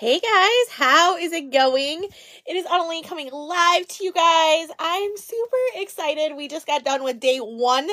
Hey 0.00 0.20
guys, 0.20 0.76
how 0.76 1.16
is 1.16 1.32
it 1.32 1.50
going? 1.50 2.04
It 2.46 2.54
is 2.54 2.64
Autumn 2.66 3.02
coming 3.02 3.30
live 3.32 3.88
to 3.88 4.04
you 4.04 4.12
guys. 4.12 4.68
I'm 4.78 5.16
super 5.16 5.56
excited. 5.74 6.36
We 6.36 6.46
just 6.46 6.68
got 6.68 6.84
done 6.84 7.02
with 7.02 7.18
day 7.18 7.38
one 7.38 7.90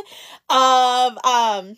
of 0.48 1.18
um 1.26 1.78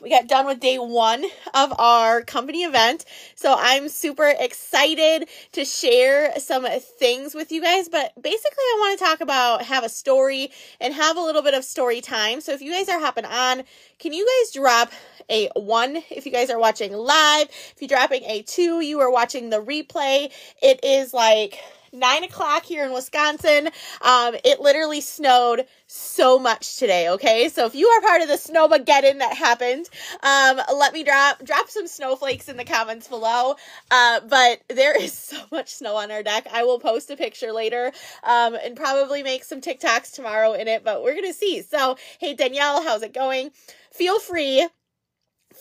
we 0.00 0.10
got 0.10 0.26
done 0.26 0.46
with 0.46 0.60
day 0.60 0.78
one 0.78 1.24
of 1.54 1.72
our 1.78 2.22
company 2.22 2.64
event. 2.64 3.04
So 3.34 3.54
I'm 3.58 3.88
super 3.88 4.32
excited 4.38 5.28
to 5.52 5.64
share 5.64 6.38
some 6.38 6.66
things 6.98 7.34
with 7.34 7.52
you 7.52 7.62
guys. 7.62 7.88
But 7.88 8.12
basically, 8.20 8.58
I 8.58 8.76
want 8.78 8.98
to 8.98 9.04
talk 9.04 9.20
about 9.20 9.62
have 9.62 9.84
a 9.84 9.88
story 9.88 10.50
and 10.80 10.94
have 10.94 11.16
a 11.16 11.20
little 11.20 11.42
bit 11.42 11.54
of 11.54 11.64
story 11.64 12.00
time. 12.00 12.40
So 12.40 12.52
if 12.52 12.60
you 12.60 12.72
guys 12.72 12.88
are 12.88 13.00
hopping 13.00 13.24
on, 13.24 13.62
can 13.98 14.12
you 14.12 14.26
guys 14.26 14.52
drop 14.52 14.92
a 15.28 15.50
one 15.54 16.02
if 16.10 16.26
you 16.26 16.32
guys 16.32 16.50
are 16.50 16.58
watching 16.58 16.92
live? 16.92 17.48
If 17.48 17.76
you're 17.80 17.88
dropping 17.88 18.24
a 18.24 18.42
two, 18.42 18.80
you 18.80 19.00
are 19.00 19.10
watching 19.10 19.50
the 19.50 19.62
replay. 19.62 20.30
It 20.62 20.84
is 20.84 21.12
like 21.12 21.58
nine 21.92 22.24
o'clock 22.24 22.64
here 22.64 22.84
in 22.84 22.92
Wisconsin. 22.92 23.68
Um, 24.02 24.34
it 24.44 24.60
literally 24.60 25.00
snowed 25.00 25.66
so 25.86 26.38
much 26.38 26.76
today. 26.76 27.08
Okay, 27.10 27.48
so 27.48 27.66
if 27.66 27.74
you 27.74 27.88
are 27.88 28.00
part 28.00 28.22
of 28.22 28.28
the 28.28 28.34
snowmageddon 28.34 29.18
that 29.18 29.36
happened, 29.36 29.88
um, 30.22 30.60
let 30.76 30.92
me 30.92 31.04
drop 31.04 31.44
drop 31.44 31.68
some 31.68 31.86
snowflakes 31.86 32.48
in 32.48 32.56
the 32.56 32.64
comments 32.64 33.08
below. 33.08 33.56
Uh, 33.90 34.20
but 34.28 34.60
there 34.68 34.96
is 35.00 35.12
so 35.30 35.38
much 35.50 35.74
snow 35.74 35.96
on 35.96 36.10
our 36.10 36.22
deck. 36.22 36.46
I 36.52 36.64
will 36.64 36.78
post 36.78 37.10
a 37.10 37.16
picture 37.16 37.52
later, 37.52 37.92
um, 38.24 38.54
and 38.54 38.76
probably 38.76 39.22
make 39.22 39.44
some 39.44 39.60
TikToks 39.60 40.12
tomorrow 40.12 40.52
in 40.52 40.68
it. 40.68 40.84
But 40.84 41.02
we're 41.02 41.14
gonna 41.14 41.32
see. 41.32 41.62
So 41.62 41.96
hey 42.18 42.34
Danielle, 42.34 42.82
how's 42.82 43.02
it 43.02 43.14
going? 43.14 43.50
Feel 43.92 44.20
free 44.20 44.68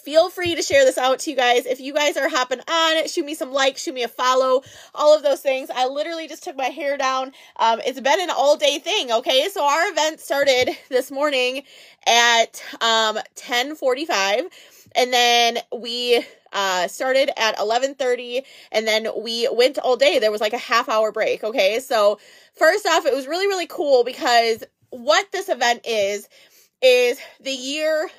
feel 0.03 0.29
free 0.29 0.55
to 0.55 0.61
share 0.61 0.85
this 0.85 0.97
out 0.97 1.19
to 1.19 1.31
you 1.31 1.35
guys. 1.35 1.65
If 1.65 1.79
you 1.79 1.93
guys 1.93 2.17
are 2.17 2.29
hopping 2.29 2.61
on, 2.67 3.07
shoot 3.07 3.25
me 3.25 3.35
some 3.35 3.51
likes, 3.51 3.83
shoot 3.83 3.93
me 3.93 4.03
a 4.03 4.07
follow, 4.07 4.63
all 4.95 5.15
of 5.15 5.23
those 5.23 5.41
things. 5.41 5.69
I 5.73 5.87
literally 5.87 6.27
just 6.27 6.43
took 6.43 6.55
my 6.55 6.65
hair 6.65 6.97
down. 6.97 7.33
Um, 7.57 7.79
it's 7.85 7.99
been 7.99 8.19
an 8.21 8.29
all 8.29 8.57
day 8.57 8.79
thing, 8.79 9.11
okay? 9.11 9.47
So 9.49 9.63
our 9.63 9.91
event 9.91 10.19
started 10.19 10.69
this 10.89 11.11
morning 11.11 11.63
at 12.07 12.63
um, 12.81 13.15
1045 13.15 14.45
and 14.95 15.13
then 15.13 15.57
we 15.75 16.25
uh, 16.53 16.87
started 16.87 17.29
at 17.39 17.57
11.30 17.57 18.43
and 18.71 18.87
then 18.87 19.07
we 19.17 19.47
went 19.51 19.77
all 19.77 19.95
day. 19.95 20.19
There 20.19 20.31
was 20.31 20.41
like 20.41 20.53
a 20.53 20.57
half 20.57 20.89
hour 20.89 21.11
break, 21.11 21.43
okay? 21.43 21.79
So 21.79 22.19
first 22.55 22.85
off, 22.87 23.05
it 23.05 23.13
was 23.13 23.27
really, 23.27 23.47
really 23.47 23.67
cool 23.67 24.03
because 24.03 24.63
what 24.89 25.31
this 25.31 25.49
event 25.49 25.81
is, 25.85 26.27
is 26.81 27.19
the 27.41 27.51
year 27.51 28.09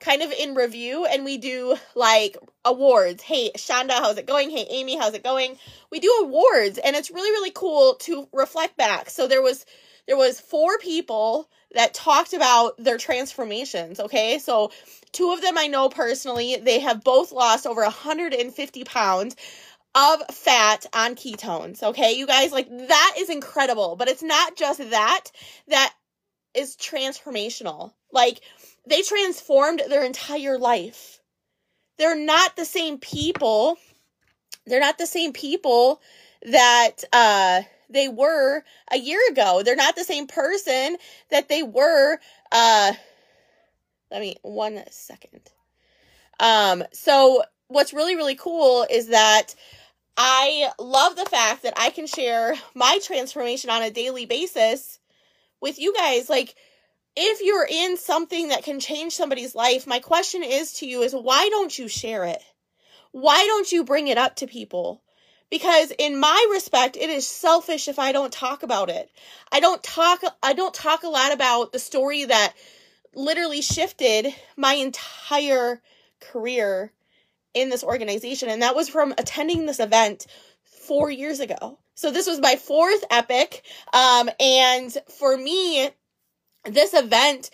kind 0.00 0.22
of 0.22 0.32
in 0.32 0.54
review 0.54 1.04
and 1.04 1.24
we 1.24 1.36
do 1.38 1.76
like 1.94 2.36
awards. 2.64 3.22
Hey, 3.22 3.50
Shonda, 3.56 3.92
how's 3.92 4.16
it 4.16 4.26
going? 4.26 4.50
Hey, 4.50 4.66
Amy, 4.70 4.96
how's 4.96 5.14
it 5.14 5.22
going? 5.22 5.56
We 5.90 6.00
do 6.00 6.10
awards 6.22 6.78
and 6.78 6.96
it's 6.96 7.10
really 7.10 7.30
really 7.30 7.52
cool 7.52 7.94
to 8.00 8.26
reflect 8.32 8.76
back. 8.76 9.10
So 9.10 9.28
there 9.28 9.42
was 9.42 9.64
there 10.06 10.16
was 10.16 10.40
four 10.40 10.78
people 10.78 11.48
that 11.74 11.94
talked 11.94 12.32
about 12.32 12.72
their 12.78 12.98
transformations, 12.98 14.00
okay? 14.00 14.38
So 14.38 14.72
two 15.12 15.32
of 15.32 15.42
them 15.42 15.56
I 15.56 15.68
know 15.68 15.88
personally. 15.88 16.56
They 16.56 16.80
have 16.80 17.04
both 17.04 17.30
lost 17.30 17.66
over 17.66 17.82
150 17.82 18.84
pounds 18.84 19.36
of 19.94 20.22
fat 20.34 20.86
on 20.92 21.14
ketones, 21.14 21.82
okay? 21.82 22.12
You 22.12 22.26
guys 22.26 22.52
like 22.52 22.68
that 22.70 23.14
is 23.18 23.28
incredible, 23.28 23.96
but 23.96 24.08
it's 24.08 24.22
not 24.22 24.56
just 24.56 24.78
that 24.90 25.24
that 25.68 25.94
is 26.54 26.76
transformational. 26.76 27.92
Like 28.12 28.40
they 28.86 29.02
transformed 29.02 29.82
their 29.88 30.04
entire 30.04 30.58
life. 30.58 31.20
They're 31.98 32.16
not 32.16 32.56
the 32.56 32.64
same 32.64 32.98
people. 32.98 33.76
They're 34.66 34.80
not 34.80 34.98
the 34.98 35.06
same 35.06 35.32
people 35.32 36.00
that 36.46 37.04
uh 37.12 37.62
they 37.90 38.08
were 38.08 38.62
a 38.90 38.96
year 38.96 39.20
ago. 39.30 39.62
They're 39.64 39.76
not 39.76 39.96
the 39.96 40.04
same 40.04 40.26
person 40.26 40.96
that 41.30 41.48
they 41.48 41.62
were 41.62 42.18
uh 42.52 42.92
let 44.10 44.20
me 44.20 44.36
one 44.42 44.82
second. 44.90 45.42
Um 46.38 46.84
so 46.92 47.42
what's 47.68 47.92
really 47.92 48.16
really 48.16 48.36
cool 48.36 48.86
is 48.90 49.08
that 49.08 49.54
I 50.16 50.70
love 50.78 51.16
the 51.16 51.24
fact 51.24 51.62
that 51.62 51.74
I 51.76 51.90
can 51.90 52.06
share 52.06 52.54
my 52.74 52.98
transformation 53.02 53.70
on 53.70 53.82
a 53.82 53.90
daily 53.90 54.26
basis 54.26 54.98
with 55.60 55.78
you 55.78 55.94
guys 55.94 56.28
like 56.28 56.54
if 57.16 57.40
you're 57.42 57.66
in 57.68 57.96
something 57.96 58.48
that 58.48 58.64
can 58.64 58.80
change 58.80 59.14
somebody's 59.14 59.54
life, 59.54 59.86
my 59.86 59.98
question 59.98 60.42
is 60.42 60.74
to 60.74 60.86
you 60.86 61.02
is 61.02 61.12
why 61.12 61.48
don't 61.48 61.76
you 61.76 61.88
share 61.88 62.24
it? 62.24 62.42
Why 63.12 63.44
don't 63.46 63.70
you 63.70 63.84
bring 63.84 64.08
it 64.08 64.18
up 64.18 64.36
to 64.36 64.46
people? 64.46 65.02
Because 65.50 65.92
in 65.98 66.20
my 66.20 66.46
respect, 66.52 66.96
it 66.96 67.10
is 67.10 67.26
selfish 67.26 67.88
if 67.88 67.98
I 67.98 68.12
don't 68.12 68.32
talk 68.32 68.62
about 68.62 68.88
it. 68.88 69.10
I 69.50 69.58
don't 69.58 69.82
talk 69.82 70.22
I 70.42 70.52
don't 70.52 70.72
talk 70.72 71.02
a 71.02 71.08
lot 71.08 71.32
about 71.32 71.72
the 71.72 71.80
story 71.80 72.24
that 72.24 72.54
literally 73.14 73.60
shifted 73.60 74.32
my 74.56 74.74
entire 74.74 75.82
career 76.20 76.92
in 77.52 77.68
this 77.68 77.82
organization 77.82 78.48
and 78.48 78.62
that 78.62 78.76
was 78.76 78.88
from 78.88 79.12
attending 79.18 79.66
this 79.66 79.80
event 79.80 80.26
4 80.86 81.10
years 81.10 81.40
ago. 81.40 81.80
So 81.94 82.12
this 82.12 82.28
was 82.28 82.40
my 82.40 82.54
fourth 82.54 83.02
epic 83.10 83.64
um 83.92 84.30
and 84.38 84.96
for 85.18 85.36
me 85.36 85.90
this 86.64 86.94
event 86.94 87.50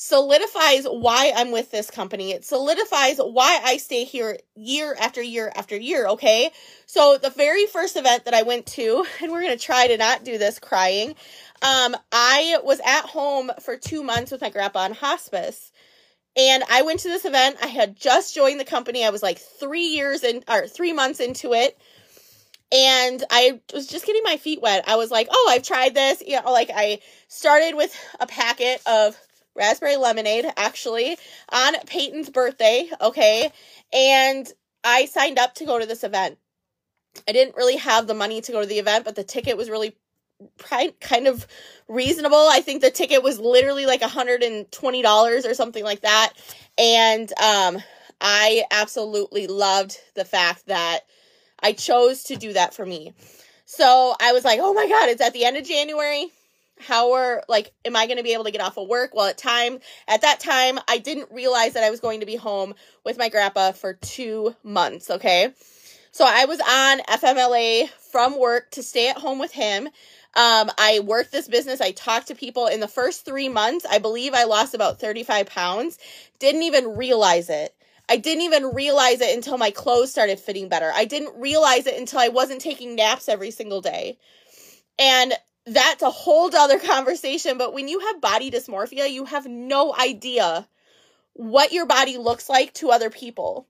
solidifies 0.00 0.84
why 0.84 1.32
I'm 1.34 1.50
with 1.50 1.72
this 1.72 1.90
company. 1.90 2.30
It 2.30 2.44
solidifies 2.44 3.18
why 3.18 3.60
I 3.64 3.78
stay 3.78 4.04
here 4.04 4.38
year 4.54 4.96
after 5.00 5.20
year 5.20 5.50
after 5.56 5.76
year, 5.76 6.06
okay? 6.10 6.52
So 6.86 7.18
the 7.20 7.30
very 7.30 7.66
first 7.66 7.96
event 7.96 8.24
that 8.24 8.34
I 8.34 8.42
went 8.42 8.66
to, 8.66 9.04
and 9.22 9.32
we're 9.32 9.42
going 9.42 9.58
to 9.58 9.64
try 9.64 9.88
to 9.88 9.96
not 9.96 10.24
do 10.24 10.38
this 10.38 10.60
crying, 10.60 11.16
um 11.62 11.96
I 12.12 12.58
was 12.62 12.80
at 12.86 13.06
home 13.06 13.50
for 13.60 13.76
2 13.76 14.04
months 14.04 14.30
with 14.30 14.40
my 14.40 14.50
grandpa 14.50 14.80
on 14.84 14.92
hospice. 14.92 15.72
And 16.36 16.62
I 16.70 16.82
went 16.82 17.00
to 17.00 17.08
this 17.08 17.24
event. 17.24 17.56
I 17.60 17.66
had 17.66 17.96
just 17.96 18.32
joined 18.32 18.60
the 18.60 18.64
company. 18.64 19.04
I 19.04 19.10
was 19.10 19.24
like 19.24 19.38
3 19.38 19.80
years 19.80 20.22
in 20.22 20.44
or 20.48 20.68
3 20.68 20.92
months 20.92 21.18
into 21.18 21.54
it 21.54 21.76
and 22.72 23.24
I 23.30 23.60
was 23.72 23.86
just 23.86 24.06
getting 24.06 24.22
my 24.24 24.36
feet 24.36 24.60
wet. 24.60 24.84
I 24.86 24.96
was 24.96 25.10
like, 25.10 25.28
"Oh, 25.30 25.48
I've 25.50 25.62
tried 25.62 25.94
this." 25.94 26.22
You 26.26 26.40
know, 26.40 26.52
like 26.52 26.70
I 26.74 27.00
started 27.28 27.74
with 27.74 27.94
a 28.20 28.26
packet 28.26 28.80
of 28.86 29.16
raspberry 29.54 29.96
lemonade 29.96 30.46
actually 30.56 31.16
on 31.50 31.74
Peyton's 31.86 32.30
birthday, 32.30 32.88
okay? 33.00 33.50
And 33.92 34.50
I 34.84 35.06
signed 35.06 35.38
up 35.38 35.54
to 35.56 35.66
go 35.66 35.78
to 35.78 35.86
this 35.86 36.04
event. 36.04 36.38
I 37.26 37.32
didn't 37.32 37.56
really 37.56 37.76
have 37.76 38.06
the 38.06 38.14
money 38.14 38.40
to 38.40 38.52
go 38.52 38.60
to 38.60 38.66
the 38.66 38.78
event, 38.78 39.04
but 39.04 39.16
the 39.16 39.24
ticket 39.24 39.56
was 39.56 39.70
really 39.70 39.96
kind 41.00 41.26
of 41.26 41.46
reasonable. 41.88 42.48
I 42.50 42.60
think 42.60 42.80
the 42.80 42.90
ticket 42.90 43.22
was 43.22 43.40
literally 43.40 43.86
like 43.86 44.02
$120 44.02 45.44
or 45.50 45.54
something 45.54 45.82
like 45.82 46.02
that. 46.02 46.32
And 46.76 47.32
um 47.42 47.82
I 48.20 48.64
absolutely 48.70 49.46
loved 49.46 49.98
the 50.14 50.24
fact 50.24 50.66
that 50.66 51.00
I 51.62 51.72
chose 51.72 52.24
to 52.24 52.36
do 52.36 52.52
that 52.52 52.74
for 52.74 52.84
me. 52.84 53.12
So 53.64 54.14
I 54.20 54.32
was 54.32 54.44
like, 54.44 54.60
oh 54.62 54.72
my 54.72 54.88
God, 54.88 55.08
it's 55.08 55.20
at 55.20 55.32
the 55.32 55.44
end 55.44 55.56
of 55.56 55.64
January. 55.64 56.28
How 56.80 57.12
are 57.12 57.42
like, 57.48 57.72
am 57.84 57.96
I 57.96 58.06
going 58.06 58.18
to 58.18 58.22
be 58.22 58.32
able 58.32 58.44
to 58.44 58.50
get 58.50 58.60
off 58.60 58.78
of 58.78 58.88
work? 58.88 59.14
Well, 59.14 59.26
at 59.26 59.36
time, 59.36 59.80
at 60.06 60.22
that 60.22 60.40
time, 60.40 60.78
I 60.88 60.98
didn't 60.98 61.30
realize 61.32 61.74
that 61.74 61.82
I 61.84 61.90
was 61.90 62.00
going 62.00 62.20
to 62.20 62.26
be 62.26 62.36
home 62.36 62.74
with 63.04 63.18
my 63.18 63.28
grandpa 63.28 63.72
for 63.72 63.94
two 63.94 64.54
months. 64.62 65.10
Okay. 65.10 65.52
So 66.12 66.24
I 66.26 66.46
was 66.46 66.60
on 66.60 67.00
FMLA 67.00 67.90
from 67.90 68.38
work 68.38 68.70
to 68.72 68.82
stay 68.82 69.08
at 69.10 69.18
home 69.18 69.38
with 69.38 69.52
him. 69.52 69.88
Um, 70.34 70.70
I 70.78 71.00
worked 71.04 71.32
this 71.32 71.48
business. 71.48 71.80
I 71.80 71.90
talked 71.90 72.28
to 72.28 72.34
people 72.34 72.66
in 72.66 72.80
the 72.80 72.88
first 72.88 73.24
three 73.24 73.48
months. 73.48 73.84
I 73.88 73.98
believe 73.98 74.34
I 74.34 74.44
lost 74.44 74.74
about 74.74 75.00
35 75.00 75.46
pounds. 75.46 75.98
Didn't 76.38 76.62
even 76.62 76.96
realize 76.96 77.50
it. 77.50 77.74
I 78.08 78.16
didn't 78.16 78.42
even 78.44 78.74
realize 78.74 79.20
it 79.20 79.36
until 79.36 79.58
my 79.58 79.70
clothes 79.70 80.10
started 80.10 80.40
fitting 80.40 80.68
better. 80.68 80.90
I 80.94 81.04
didn't 81.04 81.38
realize 81.38 81.86
it 81.86 81.98
until 81.98 82.20
I 82.20 82.28
wasn't 82.28 82.60
taking 82.60 82.94
naps 82.94 83.28
every 83.28 83.50
single 83.50 83.82
day. 83.82 84.18
And 84.98 85.34
that's 85.66 86.02
a 86.02 86.10
whole 86.10 86.54
other 86.54 86.78
conversation. 86.86 87.58
But 87.58 87.74
when 87.74 87.88
you 87.88 88.00
have 88.00 88.20
body 88.20 88.50
dysmorphia, 88.50 89.10
you 89.10 89.26
have 89.26 89.46
no 89.46 89.94
idea 89.94 90.66
what 91.34 91.72
your 91.72 91.86
body 91.86 92.16
looks 92.16 92.48
like 92.48 92.72
to 92.74 92.90
other 92.90 93.10
people. 93.10 93.66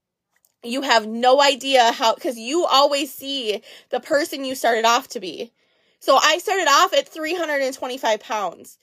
You 0.63 0.83
have 0.83 1.07
no 1.07 1.41
idea 1.41 1.93
how, 1.93 2.15
because 2.15 2.39
you 2.39 2.65
always 2.65 3.13
see 3.13 3.63
the 3.91 4.01
person 4.01 4.45
you 4.45 4.55
started 4.55 4.85
off 4.85 5.09
to 5.09 5.21
be. 5.21 5.53
So 6.01 6.17
I 6.21 6.39
started 6.39 6.69
off 6.69 6.93
at 6.93 7.09
325 7.09 8.21
pounds. 8.21 8.79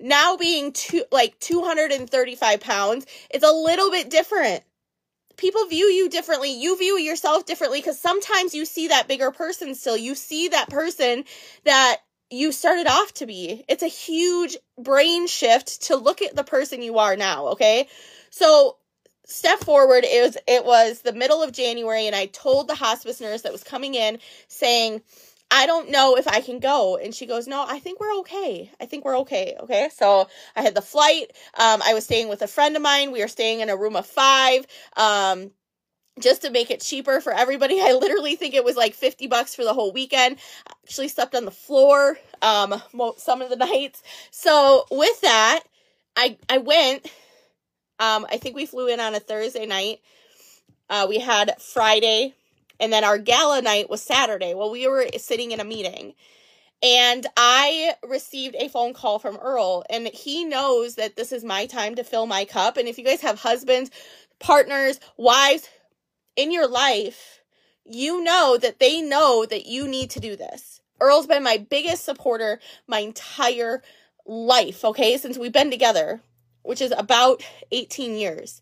Now 0.00 0.36
being 0.36 0.72
two, 0.72 1.04
like 1.12 1.38
235 1.40 2.60
pounds, 2.60 3.06
it's 3.30 3.44
a 3.44 3.52
little 3.52 3.90
bit 3.90 4.10
different 4.10 4.64
people 5.36 5.66
view 5.66 5.86
you 5.86 6.08
differently. 6.08 6.52
You 6.52 6.76
view 6.78 6.98
yourself 6.98 7.46
differently 7.46 7.80
because 7.80 8.00
sometimes 8.00 8.54
you 8.54 8.64
see 8.64 8.88
that 8.88 9.08
bigger 9.08 9.30
person 9.30 9.74
still. 9.74 9.96
You 9.96 10.14
see 10.14 10.48
that 10.48 10.70
person 10.70 11.24
that 11.64 11.98
you 12.30 12.52
started 12.52 12.86
off 12.86 13.12
to 13.14 13.26
be. 13.26 13.64
It's 13.68 13.82
a 13.82 13.88
huge 13.88 14.56
brain 14.78 15.26
shift 15.26 15.82
to 15.84 15.96
look 15.96 16.22
at 16.22 16.34
the 16.34 16.44
person 16.44 16.82
you 16.82 16.98
are 16.98 17.16
now, 17.16 17.48
okay? 17.48 17.88
So 18.30 18.76
step 19.26 19.60
forward 19.60 20.04
is 20.06 20.36
it 20.46 20.64
was 20.64 21.00
the 21.00 21.12
middle 21.12 21.42
of 21.42 21.50
january 21.50 22.06
and 22.06 22.14
i 22.14 22.26
told 22.26 22.68
the 22.68 22.74
hospice 22.74 23.22
nurse 23.22 23.40
that 23.40 23.52
was 23.52 23.64
coming 23.64 23.94
in 23.94 24.18
saying 24.48 25.00
i 25.54 25.66
don't 25.66 25.90
know 25.90 26.16
if 26.16 26.28
i 26.28 26.40
can 26.40 26.58
go 26.58 26.96
and 26.96 27.14
she 27.14 27.26
goes 27.26 27.46
no 27.46 27.64
i 27.68 27.78
think 27.78 28.00
we're 28.00 28.16
okay 28.18 28.70
i 28.80 28.86
think 28.86 29.04
we're 29.04 29.18
okay 29.18 29.56
okay 29.60 29.88
so 29.94 30.28
i 30.56 30.62
had 30.62 30.74
the 30.74 30.82
flight 30.82 31.32
um, 31.58 31.82
i 31.84 31.94
was 31.94 32.04
staying 32.04 32.28
with 32.28 32.42
a 32.42 32.48
friend 32.48 32.76
of 32.76 32.82
mine 32.82 33.12
we 33.12 33.20
were 33.20 33.28
staying 33.28 33.60
in 33.60 33.70
a 33.70 33.76
room 33.76 33.96
of 33.96 34.06
five 34.06 34.66
um, 34.96 35.50
just 36.20 36.42
to 36.42 36.50
make 36.50 36.70
it 36.70 36.80
cheaper 36.80 37.20
for 37.20 37.32
everybody. 37.32 37.80
I 37.82 37.92
literally 37.92 38.36
think 38.36 38.54
it 38.54 38.64
was 38.64 38.76
like 38.76 38.94
50 38.94 39.26
bucks 39.26 39.54
for 39.54 39.64
the 39.64 39.74
whole 39.74 39.92
weekend. 39.92 40.36
I 40.66 40.72
actually 40.84 41.08
slept 41.08 41.34
on 41.34 41.44
the 41.44 41.50
floor 41.50 42.18
um 42.42 42.82
some 43.16 43.42
of 43.42 43.50
the 43.50 43.56
nights. 43.72 44.02
So 44.30 44.86
with 44.90 45.20
that, 45.22 45.62
I 46.16 46.36
I 46.48 46.58
went 46.58 47.06
um 47.98 48.26
I 48.30 48.38
think 48.38 48.56
we 48.56 48.66
flew 48.66 48.88
in 48.88 49.00
on 49.00 49.14
a 49.14 49.20
Thursday 49.20 49.66
night. 49.66 50.00
Uh 50.88 51.06
we 51.08 51.18
had 51.18 51.60
Friday 51.60 52.34
and 52.84 52.92
then 52.92 53.02
our 53.02 53.16
gala 53.16 53.62
night 53.62 53.88
was 53.88 54.02
Saturday. 54.02 54.52
Well, 54.52 54.70
we 54.70 54.86
were 54.86 55.06
sitting 55.16 55.52
in 55.52 55.60
a 55.60 55.64
meeting 55.64 56.12
and 56.82 57.26
I 57.34 57.94
received 58.06 58.56
a 58.58 58.68
phone 58.68 58.92
call 58.92 59.18
from 59.18 59.38
Earl, 59.38 59.84
and 59.88 60.06
he 60.08 60.44
knows 60.44 60.96
that 60.96 61.16
this 61.16 61.32
is 61.32 61.42
my 61.42 61.64
time 61.64 61.94
to 61.94 62.04
fill 62.04 62.26
my 62.26 62.44
cup. 62.44 62.76
And 62.76 62.86
if 62.86 62.98
you 62.98 63.04
guys 63.04 63.22
have 63.22 63.40
husbands, 63.40 63.90
partners, 64.38 65.00
wives, 65.16 65.66
in 66.36 66.52
your 66.52 66.68
life, 66.68 67.40
you 67.86 68.22
know 68.22 68.58
that 68.60 68.80
they 68.80 69.00
know 69.00 69.46
that 69.46 69.64
you 69.64 69.88
need 69.88 70.10
to 70.10 70.20
do 70.20 70.36
this. 70.36 70.82
Earl's 71.00 71.26
been 71.26 71.42
my 71.42 71.56
biggest 71.56 72.04
supporter 72.04 72.60
my 72.86 72.98
entire 72.98 73.82
life, 74.26 74.84
okay, 74.84 75.16
since 75.16 75.38
we've 75.38 75.52
been 75.52 75.70
together, 75.70 76.20
which 76.64 76.82
is 76.82 76.92
about 76.94 77.42
18 77.70 78.16
years. 78.16 78.60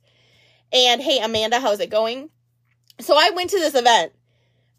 And 0.73 1.03
hey, 1.03 1.19
Amanda, 1.21 1.59
how's 1.59 1.81
it 1.81 1.91
going? 1.91 2.31
So 3.03 3.17
I 3.17 3.31
went 3.31 3.51
to 3.51 3.59
this 3.59 3.75
event 3.75 4.13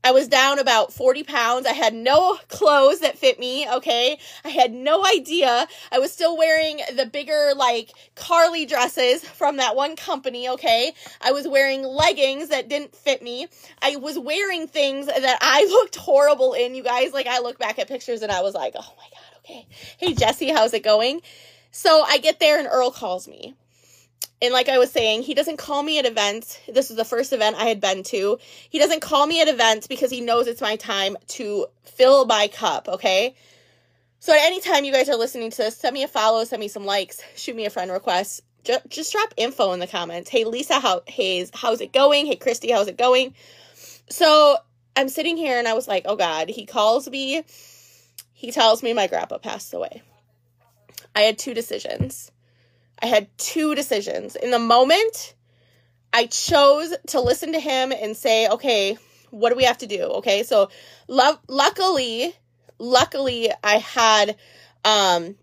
I 0.05 0.11
was 0.11 0.27
down 0.27 0.59
about 0.59 0.91
40 0.91 1.23
pounds. 1.23 1.65
I 1.65 1.71
had 1.71 1.93
no 1.93 2.37
clothes 2.49 2.99
that 2.99 3.17
fit 3.17 3.39
me, 3.39 3.69
okay? 3.69 4.19
I 4.43 4.49
had 4.49 4.73
no 4.73 5.05
idea. 5.05 5.65
I 5.93 5.99
was 5.99 6.11
still 6.11 6.37
wearing 6.37 6.81
the 6.93 7.05
bigger, 7.05 7.53
like, 7.55 7.91
Carly 8.15 8.65
dresses 8.65 9.23
from 9.23 9.57
that 9.57 9.77
one 9.77 9.95
company, 9.95 10.49
okay? 10.49 10.93
I 11.21 11.31
was 11.31 11.47
wearing 11.47 11.83
leggings 11.83 12.49
that 12.49 12.67
didn't 12.67 12.93
fit 12.93 13.21
me. 13.21 13.47
I 13.81 13.95
was 13.95 14.19
wearing 14.19 14.67
things 14.67 15.05
that 15.05 15.37
I 15.41 15.63
looked 15.69 15.95
horrible 15.95 16.51
in, 16.51 16.75
you 16.75 16.83
guys. 16.83 17.13
Like, 17.13 17.27
I 17.27 17.39
look 17.39 17.57
back 17.57 17.79
at 17.79 17.87
pictures 17.87 18.23
and 18.23 18.31
I 18.31 18.41
was 18.41 18.53
like, 18.53 18.73
oh 18.75 18.93
my 18.97 19.05
God, 19.09 19.37
okay. 19.39 19.67
Hey, 19.97 20.13
Jesse, 20.13 20.51
how's 20.51 20.73
it 20.73 20.83
going? 20.83 21.21
So 21.71 22.03
I 22.05 22.17
get 22.17 22.41
there 22.41 22.59
and 22.59 22.67
Earl 22.67 22.91
calls 22.91 23.25
me 23.25 23.55
and 24.43 24.51
like 24.51 24.67
I 24.67 24.77
was 24.77 24.91
saying, 24.91 25.21
he 25.21 25.33
doesn't 25.33 25.55
call 25.55 25.81
me 25.81 25.99
at 25.99 26.05
events. 26.05 26.59
This 26.67 26.91
is 26.91 26.97
the 26.97 27.05
first 27.05 27.31
event 27.31 27.55
I 27.57 27.65
had 27.65 27.79
been 27.79 28.03
to. 28.03 28.37
He 28.69 28.77
doesn't 28.77 28.99
call 28.99 29.25
me 29.25 29.41
at 29.41 29.47
events 29.47 29.87
because 29.87 30.11
he 30.11 30.19
knows 30.19 30.47
it's 30.47 30.61
my 30.61 30.75
time 30.75 31.15
to 31.29 31.67
fill 31.83 32.25
my 32.25 32.49
cup, 32.49 32.89
okay? 32.89 33.35
So 34.19 34.33
at 34.33 34.41
any 34.43 34.59
time 34.59 34.83
you 34.83 34.91
guys 34.91 35.07
are 35.07 35.15
listening 35.15 35.49
to 35.49 35.57
this, 35.57 35.77
send 35.77 35.93
me 35.93 36.03
a 36.03 36.09
follow, 36.09 36.43
send 36.43 36.59
me 36.59 36.67
some 36.67 36.83
likes, 36.83 37.21
shoot 37.37 37.55
me 37.55 37.65
a 37.65 37.69
friend 37.69 37.89
request. 37.89 38.41
Just, 38.89 39.13
drop 39.13 39.33
info 39.37 39.71
in 39.71 39.79
the 39.79 39.87
comments. 39.87 40.29
Hey 40.29 40.43
Lisa, 40.43 40.79
how 40.79 41.03
hey, 41.05 41.45
how's 41.53 41.81
it 41.81 41.91
going? 41.91 42.25
Hey 42.25 42.35
Christy, 42.35 42.71
how's 42.71 42.87
it 42.87 42.97
going? 42.97 43.35
So 44.09 44.57
I'm 44.95 45.09
sitting 45.09 45.37
here 45.37 45.57
and 45.57 45.67
I 45.67 45.73
was 45.73 45.87
like, 45.87 46.03
oh 46.05 46.15
God, 46.15 46.49
he 46.49 46.65
calls 46.65 47.09
me. 47.09 47.43
He 48.33 48.51
tells 48.51 48.83
me 48.83 48.93
my 48.93 49.07
grandpa 49.07 49.37
passed 49.37 49.73
away. 49.73 50.01
I 51.15 51.21
had 51.21 51.37
two 51.37 51.53
decisions. 51.53 52.31
I 53.03 53.07
had 53.07 53.37
two 53.37 53.75
decisions. 53.75 54.37
In 54.37 54.49
the 54.49 54.59
moment, 54.59 55.35
I 56.13 56.25
chose 56.25 56.95
to 57.07 57.19
listen 57.19 57.51
to 57.51 57.59
him 57.59 57.91
and 57.91 58.15
say, 58.15 58.47
okay, 58.47 58.97
what 59.29 59.49
do 59.49 59.57
we 59.57 59.65
have 59.65 59.79
to 59.79 59.87
do? 59.87 60.03
Okay, 60.03 60.43
so 60.43 60.69
lo- 61.09 61.37
luckily, 61.49 62.33
luckily, 62.79 63.51
I 63.61 63.79
had, 63.79 64.37
um, 64.85 65.35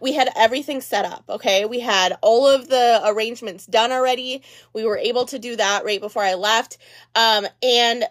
we 0.00 0.14
had 0.14 0.30
everything 0.34 0.80
set 0.80 1.04
up. 1.04 1.22
Okay, 1.28 1.64
we 1.64 1.78
had 1.78 2.18
all 2.22 2.48
of 2.48 2.68
the 2.68 3.00
arrangements 3.04 3.64
done 3.64 3.92
already. 3.92 4.42
We 4.72 4.84
were 4.84 4.98
able 4.98 5.26
to 5.26 5.38
do 5.38 5.54
that 5.54 5.84
right 5.84 6.00
before 6.00 6.24
I 6.24 6.34
left, 6.34 6.78
um, 7.14 7.46
and 7.62 8.04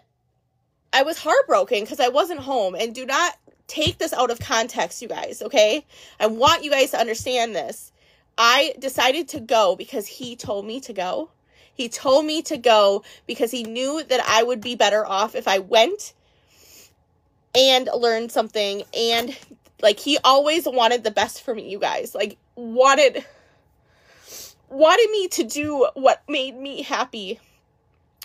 I 0.90 1.02
was 1.02 1.18
heartbroken 1.18 1.80
because 1.80 2.00
I 2.00 2.08
wasn't 2.08 2.40
home. 2.40 2.76
And 2.76 2.94
do 2.94 3.04
not 3.04 3.36
take 3.66 3.98
this 3.98 4.14
out 4.14 4.30
of 4.30 4.40
context, 4.40 5.02
you 5.02 5.08
guys. 5.08 5.42
Okay, 5.42 5.84
I 6.18 6.28
want 6.28 6.64
you 6.64 6.70
guys 6.70 6.92
to 6.92 6.98
understand 6.98 7.54
this. 7.54 7.91
I 8.36 8.74
decided 8.78 9.28
to 9.28 9.40
go 9.40 9.76
because 9.76 10.06
he 10.06 10.36
told 10.36 10.66
me 10.66 10.80
to 10.80 10.92
go. 10.92 11.30
He 11.74 11.88
told 11.88 12.24
me 12.24 12.42
to 12.42 12.56
go 12.56 13.02
because 13.26 13.50
he 13.50 13.62
knew 13.64 14.02
that 14.04 14.20
I 14.26 14.42
would 14.42 14.60
be 14.60 14.74
better 14.74 15.06
off 15.06 15.34
if 15.34 15.48
I 15.48 15.58
went 15.58 16.12
and 17.54 17.88
learned 17.94 18.32
something 18.32 18.82
and 18.96 19.36
like 19.82 19.98
he 19.98 20.18
always 20.24 20.64
wanted 20.66 21.04
the 21.04 21.10
best 21.10 21.42
for 21.42 21.54
me, 21.54 21.68
you 21.68 21.78
guys. 21.78 22.14
Like 22.14 22.38
wanted 22.54 23.24
wanted 24.68 25.10
me 25.10 25.28
to 25.28 25.44
do 25.44 25.88
what 25.94 26.22
made 26.28 26.56
me 26.56 26.82
happy. 26.82 27.40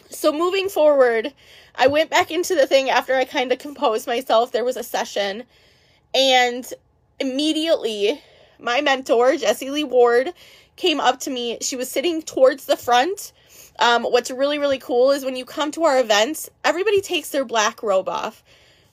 So 0.10 0.31
moving 0.31 0.69
forward, 0.69 1.33
I 1.75 1.88
went 1.88 2.10
back 2.10 2.31
into 2.31 2.56
the 2.56 2.68
thing 2.68 2.89
after 2.89 3.15
I 3.15 3.25
kind 3.25 3.51
of 3.51 3.60
composed 3.60 4.07
myself. 4.07 4.51
There 4.51 4.63
was 4.63 4.77
a 4.77 4.83
session 4.83 5.44
and 6.13 6.65
immediately 7.19 8.21
my 8.59 8.81
mentor, 8.81 9.36
Jessie 9.38 9.71
Lee 9.71 9.83
Ward, 9.83 10.33
came 10.75 11.00
up 11.00 11.19
to 11.21 11.30
me. 11.30 11.57
She 11.62 11.75
was 11.75 11.89
sitting 11.89 12.21
towards 12.21 12.65
the 12.65 12.77
front. 12.77 13.33
Um, 13.80 14.04
what's 14.04 14.31
really, 14.31 14.59
really 14.59 14.80
cool 14.80 15.12
is 15.12 15.24
when 15.24 15.36
you 15.36 15.45
come 15.45 15.71
to 15.71 15.83
our 15.83 16.00
events, 16.00 16.50
everybody 16.63 17.01
takes 17.01 17.30
their 17.30 17.45
black 17.45 17.83
robe 17.83 18.09
off. 18.09 18.44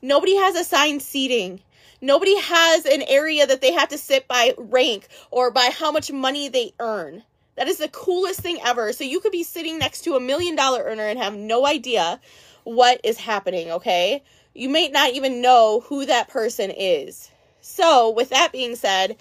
Nobody 0.02 0.36
has 0.36 0.54
assigned 0.56 1.02
seating. 1.02 1.60
Nobody 2.00 2.38
has 2.38 2.84
an 2.84 3.02
area 3.02 3.46
that 3.46 3.62
they 3.62 3.72
have 3.72 3.88
to 3.88 3.98
sit 3.98 4.28
by 4.28 4.54
rank 4.58 5.08
or 5.30 5.50
by 5.50 5.70
how 5.72 5.90
much 5.90 6.12
money 6.12 6.48
they 6.48 6.72
earn. 6.78 7.22
That 7.56 7.68
is 7.68 7.78
the 7.78 7.88
coolest 7.88 8.40
thing 8.40 8.58
ever. 8.64 8.92
So 8.92 9.04
you 9.04 9.20
could 9.20 9.32
be 9.32 9.44
sitting 9.44 9.78
next 9.78 10.02
to 10.02 10.16
a 10.16 10.20
million 10.20 10.56
dollar 10.56 10.82
earner 10.82 11.04
and 11.04 11.18
have 11.18 11.34
no 11.34 11.66
idea 11.66 12.20
what 12.64 13.00
is 13.04 13.18
happening, 13.18 13.70
okay? 13.70 14.22
You 14.54 14.68
may 14.68 14.88
not 14.88 15.12
even 15.12 15.40
know 15.40 15.80
who 15.86 16.06
that 16.06 16.28
person 16.28 16.70
is. 16.70 17.30
So, 17.60 18.10
with 18.10 18.30
that 18.30 18.52
being 18.52 18.76
said, 18.76 19.16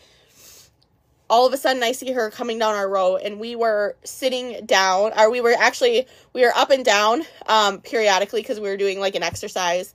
all 1.30 1.48
of 1.48 1.54
a 1.54 1.58
sudden 1.58 1.82
I 1.84 1.94
see 1.94 2.12
her 2.12 2.30
coming 2.30 2.60
down 2.60 2.76
our 2.76 2.88
row 2.88 3.16
and 3.16 3.40
we 3.40 3.56
were 3.56 3.96
sitting 4.04 4.66
down 4.66 5.14
or 5.18 5.32
we 5.32 5.42
were 5.42 5.56
actually 5.58 6.08
we 6.34 6.42
were 6.42 6.56
up 6.56 6.70
and 6.70 6.84
down 6.84 7.24
um 7.48 7.82
periodically 7.82 8.42
because 8.42 8.60
we 8.60 8.70
were 8.70 8.78
doing 8.78 9.00
like 9.00 9.16
an 9.16 9.24
exercise. 9.24 9.94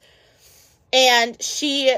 And 0.93 1.41
she 1.43 1.95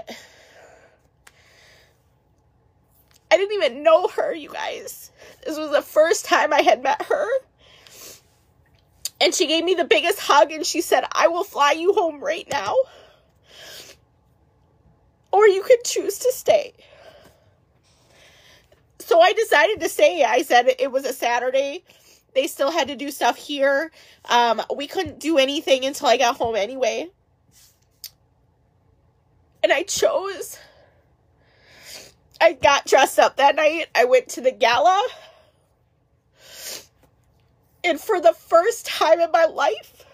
I 3.33 3.37
didn't 3.37 3.55
even 3.55 3.83
know 3.85 4.09
her 4.09 4.35
you 4.35 4.51
guys. 4.51 5.13
This 5.45 5.57
was 5.57 5.71
the 5.71 5.83
first 5.83 6.25
time 6.25 6.53
I 6.53 6.63
had 6.63 6.83
met 6.83 7.03
her. 7.03 7.29
And 9.21 9.35
she 9.35 9.47
gave 9.47 9.65
me 9.65 9.75
the 9.75 9.85
biggest 9.85 10.19
hug 10.19 10.51
and 10.51 10.67
she 10.67 10.81
said 10.81 11.05
I 11.13 11.29
will 11.29 11.45
fly 11.45 11.73
you 11.73 11.93
home 11.93 12.21
right 12.21 12.49
now 12.51 12.77
or 15.33 15.47
you 15.47 15.63
could 15.63 15.85
choose 15.85 16.19
to 16.21 16.33
stay 16.33 16.75
so 19.11 19.21
I 19.21 19.33
decided 19.33 19.81
to 19.81 19.89
say, 19.89 20.23
I 20.23 20.43
said 20.43 20.73
it 20.79 20.93
was 20.93 21.05
a 21.05 21.13
Saturday. 21.13 21.83
They 22.33 22.47
still 22.47 22.71
had 22.71 22.87
to 22.87 22.95
do 22.95 23.11
stuff 23.11 23.37
here. 23.37 23.91
Um, 24.27 24.63
we 24.77 24.87
couldn't 24.87 25.19
do 25.19 25.37
anything 25.37 25.85
until 25.85 26.07
I 26.07 26.17
got 26.17 26.37
home 26.37 26.55
anyway. 26.55 27.11
And 29.65 29.73
I 29.73 29.83
chose. 29.83 30.61
I 32.41 32.53
got 32.53 32.87
dressed 32.87 33.19
up 33.19 33.39
that 33.39 33.57
night. 33.57 33.89
I 33.97 34.05
went 34.05 34.29
to 34.29 34.43
the 34.43 34.53
gala. 34.53 35.05
And 37.83 38.01
for 38.01 38.21
the 38.21 38.33
first 38.33 38.87
time 38.87 39.19
in 39.19 39.33
my 39.33 39.47
life, 39.47 40.05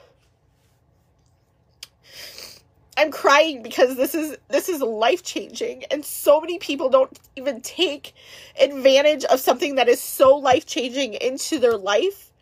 I'm 2.97 3.11
crying 3.11 3.63
because 3.63 3.97
this 3.97 4.15
is 4.15 4.39
this 4.49 4.69
is 4.69 4.81
life 4.81 5.23
changing 5.23 5.85
and 5.91 6.05
so 6.05 6.41
many 6.41 6.59
people 6.59 6.89
don't 6.89 7.19
even 7.37 7.61
take 7.61 8.15
advantage 8.59 9.25
of 9.25 9.39
something 9.39 9.75
that 9.75 9.89
is 9.89 10.01
so 10.01 10.37
life 10.37 10.65
changing 10.65 11.15
into 11.15 11.59
their 11.59 11.77
life 11.77 12.33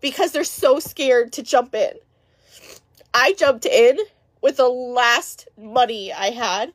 because 0.00 0.32
they're 0.32 0.44
so 0.44 0.78
scared 0.78 1.32
to 1.32 1.42
jump 1.42 1.74
in. 1.74 1.92
I 3.12 3.32
jumped 3.32 3.66
in 3.66 3.98
with 4.40 4.56
the 4.56 4.68
last 4.68 5.48
money 5.58 6.12
I 6.12 6.30
had 6.30 6.72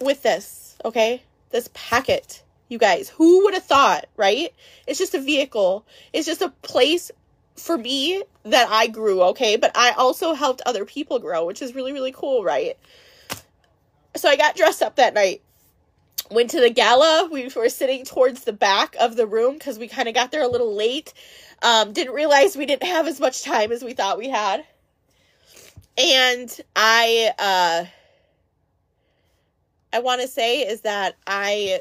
with 0.00 0.22
this, 0.22 0.76
okay? 0.84 1.22
This 1.50 1.68
packet. 1.74 2.42
You 2.68 2.78
guys, 2.78 3.08
who 3.08 3.44
would 3.44 3.54
have 3.54 3.64
thought, 3.64 4.06
right? 4.16 4.52
It's 4.86 4.98
just 4.98 5.14
a 5.14 5.20
vehicle. 5.20 5.86
It's 6.12 6.26
just 6.26 6.42
a 6.42 6.50
place 6.62 7.10
for 7.58 7.76
me 7.76 8.22
that 8.44 8.68
I 8.70 8.86
grew, 8.86 9.22
okay? 9.22 9.56
But 9.56 9.76
I 9.76 9.90
also 9.92 10.34
helped 10.34 10.62
other 10.64 10.84
people 10.84 11.18
grow, 11.18 11.44
which 11.44 11.62
is 11.62 11.74
really, 11.74 11.92
really 11.92 12.12
cool, 12.12 12.42
right? 12.42 12.78
So 14.16 14.28
I 14.28 14.36
got 14.36 14.56
dressed 14.56 14.82
up 14.82 14.96
that 14.96 15.14
night. 15.14 15.42
Went 16.30 16.50
to 16.50 16.60
the 16.60 16.70
gala. 16.70 17.28
We 17.30 17.50
were 17.54 17.68
sitting 17.68 18.04
towards 18.04 18.44
the 18.44 18.52
back 18.52 18.96
of 19.00 19.16
the 19.16 19.26
room 19.26 19.54
because 19.54 19.78
we 19.78 19.88
kind 19.88 20.08
of 20.08 20.14
got 20.14 20.30
there 20.30 20.42
a 20.42 20.48
little 20.48 20.74
late. 20.74 21.14
Um, 21.62 21.92
didn't 21.92 22.14
realize 22.14 22.56
we 22.56 22.66
didn't 22.66 22.88
have 22.88 23.06
as 23.06 23.18
much 23.18 23.42
time 23.42 23.72
as 23.72 23.82
we 23.82 23.94
thought 23.94 24.18
we 24.18 24.28
had. 24.28 24.64
And 25.96 26.60
I, 26.76 27.32
uh, 27.38 27.86
I 29.92 30.00
want 30.00 30.20
to 30.20 30.28
say 30.28 30.60
is 30.60 30.82
that 30.82 31.16
I, 31.26 31.80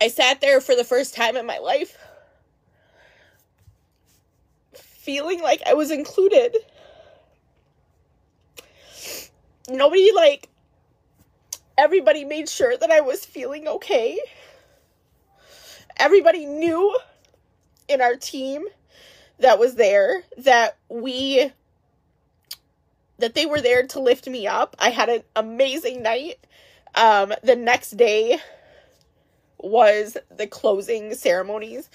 I 0.00 0.08
sat 0.08 0.40
there 0.40 0.60
for 0.60 0.74
the 0.74 0.84
first 0.84 1.14
time 1.14 1.36
in 1.36 1.46
my 1.46 1.58
life 1.58 1.96
feeling 5.02 5.42
like 5.42 5.60
I 5.66 5.74
was 5.74 5.90
included. 5.90 6.56
Nobody, 9.68 10.12
like, 10.12 10.48
everybody 11.76 12.24
made 12.24 12.48
sure 12.48 12.76
that 12.76 12.90
I 12.90 13.00
was 13.00 13.24
feeling 13.24 13.66
okay. 13.66 14.18
Everybody 15.96 16.46
knew 16.46 16.96
in 17.88 18.00
our 18.00 18.14
team 18.14 18.64
that 19.40 19.58
was 19.58 19.74
there 19.74 20.22
that 20.38 20.76
we 20.88 21.50
that 23.18 23.34
they 23.34 23.46
were 23.46 23.60
there 23.60 23.86
to 23.86 24.00
lift 24.00 24.28
me 24.28 24.46
up. 24.46 24.76
I 24.78 24.90
had 24.90 25.08
an 25.08 25.22
amazing 25.36 26.02
night. 26.02 26.38
Um, 26.94 27.32
the 27.42 27.56
next 27.56 27.92
day 27.92 28.38
was 29.58 30.16
the 30.36 30.46
closing 30.46 31.14
ceremonies. 31.14 31.88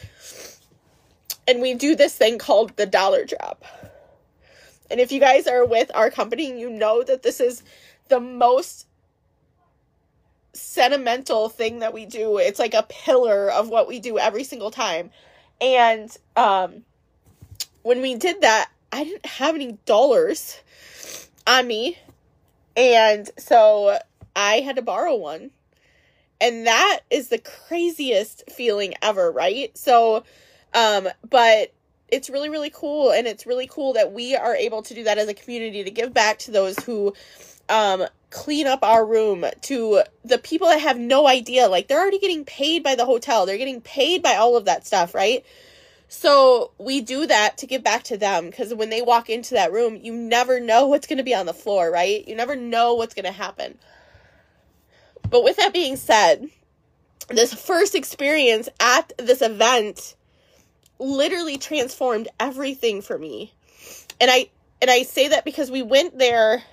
And 1.47 1.61
we 1.61 1.73
do 1.73 1.95
this 1.95 2.15
thing 2.15 2.37
called 2.37 2.75
the 2.75 2.85
dollar 2.85 3.25
drop. 3.25 3.63
And 4.91 4.99
if 4.99 5.11
you 5.11 5.19
guys 5.19 5.47
are 5.47 5.65
with 5.65 5.91
our 5.95 6.09
company, 6.09 6.59
you 6.59 6.69
know 6.69 7.03
that 7.03 7.23
this 7.23 7.39
is 7.39 7.63
the 8.09 8.19
most 8.19 8.87
sentimental 10.53 11.49
thing 11.49 11.79
that 11.79 11.93
we 11.93 12.05
do. 12.05 12.37
It's 12.37 12.59
like 12.59 12.73
a 12.73 12.83
pillar 12.83 13.49
of 13.51 13.69
what 13.69 13.87
we 13.87 13.99
do 13.99 14.17
every 14.17 14.43
single 14.43 14.71
time. 14.71 15.11
And 15.61 16.15
um 16.35 16.83
when 17.83 18.01
we 18.01 18.15
did 18.15 18.41
that, 18.41 18.69
I 18.91 19.03
didn't 19.03 19.25
have 19.25 19.55
any 19.55 19.73
dollars 19.85 20.59
on 21.45 21.67
me. 21.67 21.97
And 22.75 23.29
so 23.37 23.97
I 24.35 24.59
had 24.59 24.75
to 24.75 24.81
borrow 24.81 25.15
one. 25.15 25.51
And 26.39 26.67
that 26.67 26.99
is 27.09 27.29
the 27.29 27.39
craziest 27.39 28.51
feeling 28.51 28.93
ever, 29.01 29.31
right? 29.31 29.75
So 29.77 30.23
um 30.73 31.07
but 31.29 31.73
it's 32.09 32.29
really 32.29 32.49
really 32.49 32.69
cool 32.69 33.11
and 33.11 33.27
it's 33.27 33.45
really 33.45 33.67
cool 33.67 33.93
that 33.93 34.13
we 34.13 34.35
are 34.35 34.55
able 34.55 34.81
to 34.81 34.93
do 34.93 35.03
that 35.03 35.17
as 35.17 35.27
a 35.27 35.33
community 35.33 35.83
to 35.83 35.91
give 35.91 36.13
back 36.13 36.39
to 36.39 36.51
those 36.51 36.77
who 36.79 37.13
um 37.69 38.05
clean 38.29 38.67
up 38.67 38.83
our 38.83 39.05
room 39.05 39.45
to 39.61 40.03
the 40.25 40.37
people 40.37 40.67
that 40.67 40.81
have 40.81 40.99
no 40.99 41.27
idea. 41.27 41.67
Like 41.67 41.87
they're 41.87 41.99
already 41.99 42.19
getting 42.19 42.45
paid 42.45 42.83
by 42.83 42.95
the 42.95 43.05
hotel. 43.05 43.45
They're 43.45 43.57
getting 43.57 43.81
paid 43.81 44.21
by 44.21 44.35
all 44.35 44.57
of 44.57 44.65
that 44.65 44.85
stuff 44.85 45.15
right? 45.15 45.45
So 46.09 46.71
we 46.77 47.01
do 47.01 47.25
that 47.27 47.57
to 47.57 47.67
give 47.67 47.83
back 47.83 48.03
to 48.03 48.17
them 48.17 48.45
because 48.45 48.73
when 48.73 48.89
they 48.89 49.01
walk 49.01 49.29
into 49.29 49.55
that 49.55 49.71
room 49.71 49.97
you 50.01 50.13
never 50.13 50.59
know 50.59 50.87
what's 50.87 51.07
going 51.07 51.17
to 51.17 51.23
be 51.23 51.35
on 51.35 51.45
the 51.45 51.53
floor 51.53 51.91
right? 51.91 52.27
You 52.27 52.35
never 52.35 52.55
know 52.55 52.95
what's 52.95 53.13
going 53.13 53.25
to 53.25 53.31
happen. 53.31 53.77
But 55.29 55.43
with 55.43 55.57
that 55.57 55.73
being 55.73 55.95
said 55.95 56.49
this 57.29 57.53
first 57.53 57.95
experience 57.95 58.69
at 58.79 59.11
this 59.17 59.41
event 59.41 60.15
literally 60.99 61.57
transformed 61.57 62.27
everything 62.39 63.01
for 63.01 63.17
me 63.17 63.53
and 64.19 64.31
i 64.31 64.47
and 64.81 64.89
i 64.89 65.03
say 65.03 65.27
that 65.27 65.45
because 65.45 65.69
we 65.69 65.81
went 65.81 66.17
there 66.17 66.63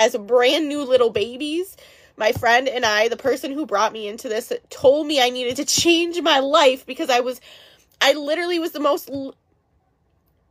as 0.00 0.16
brand 0.16 0.68
new 0.68 0.82
little 0.82 1.10
babies. 1.10 1.76
My 2.16 2.32
friend 2.32 2.68
and 2.68 2.84
I, 2.84 3.08
the 3.08 3.16
person 3.16 3.52
who 3.52 3.66
brought 3.66 3.92
me 3.92 4.08
into 4.08 4.28
this, 4.28 4.52
told 4.70 5.06
me 5.06 5.22
I 5.22 5.30
needed 5.30 5.56
to 5.56 5.64
change 5.64 6.20
my 6.22 6.40
life 6.40 6.86
because 6.86 7.10
I 7.10 7.20
was, 7.20 7.40
I 8.00 8.14
literally 8.14 8.58
was 8.58 8.72
the 8.72 8.80
most 8.80 9.10
l- 9.10 9.34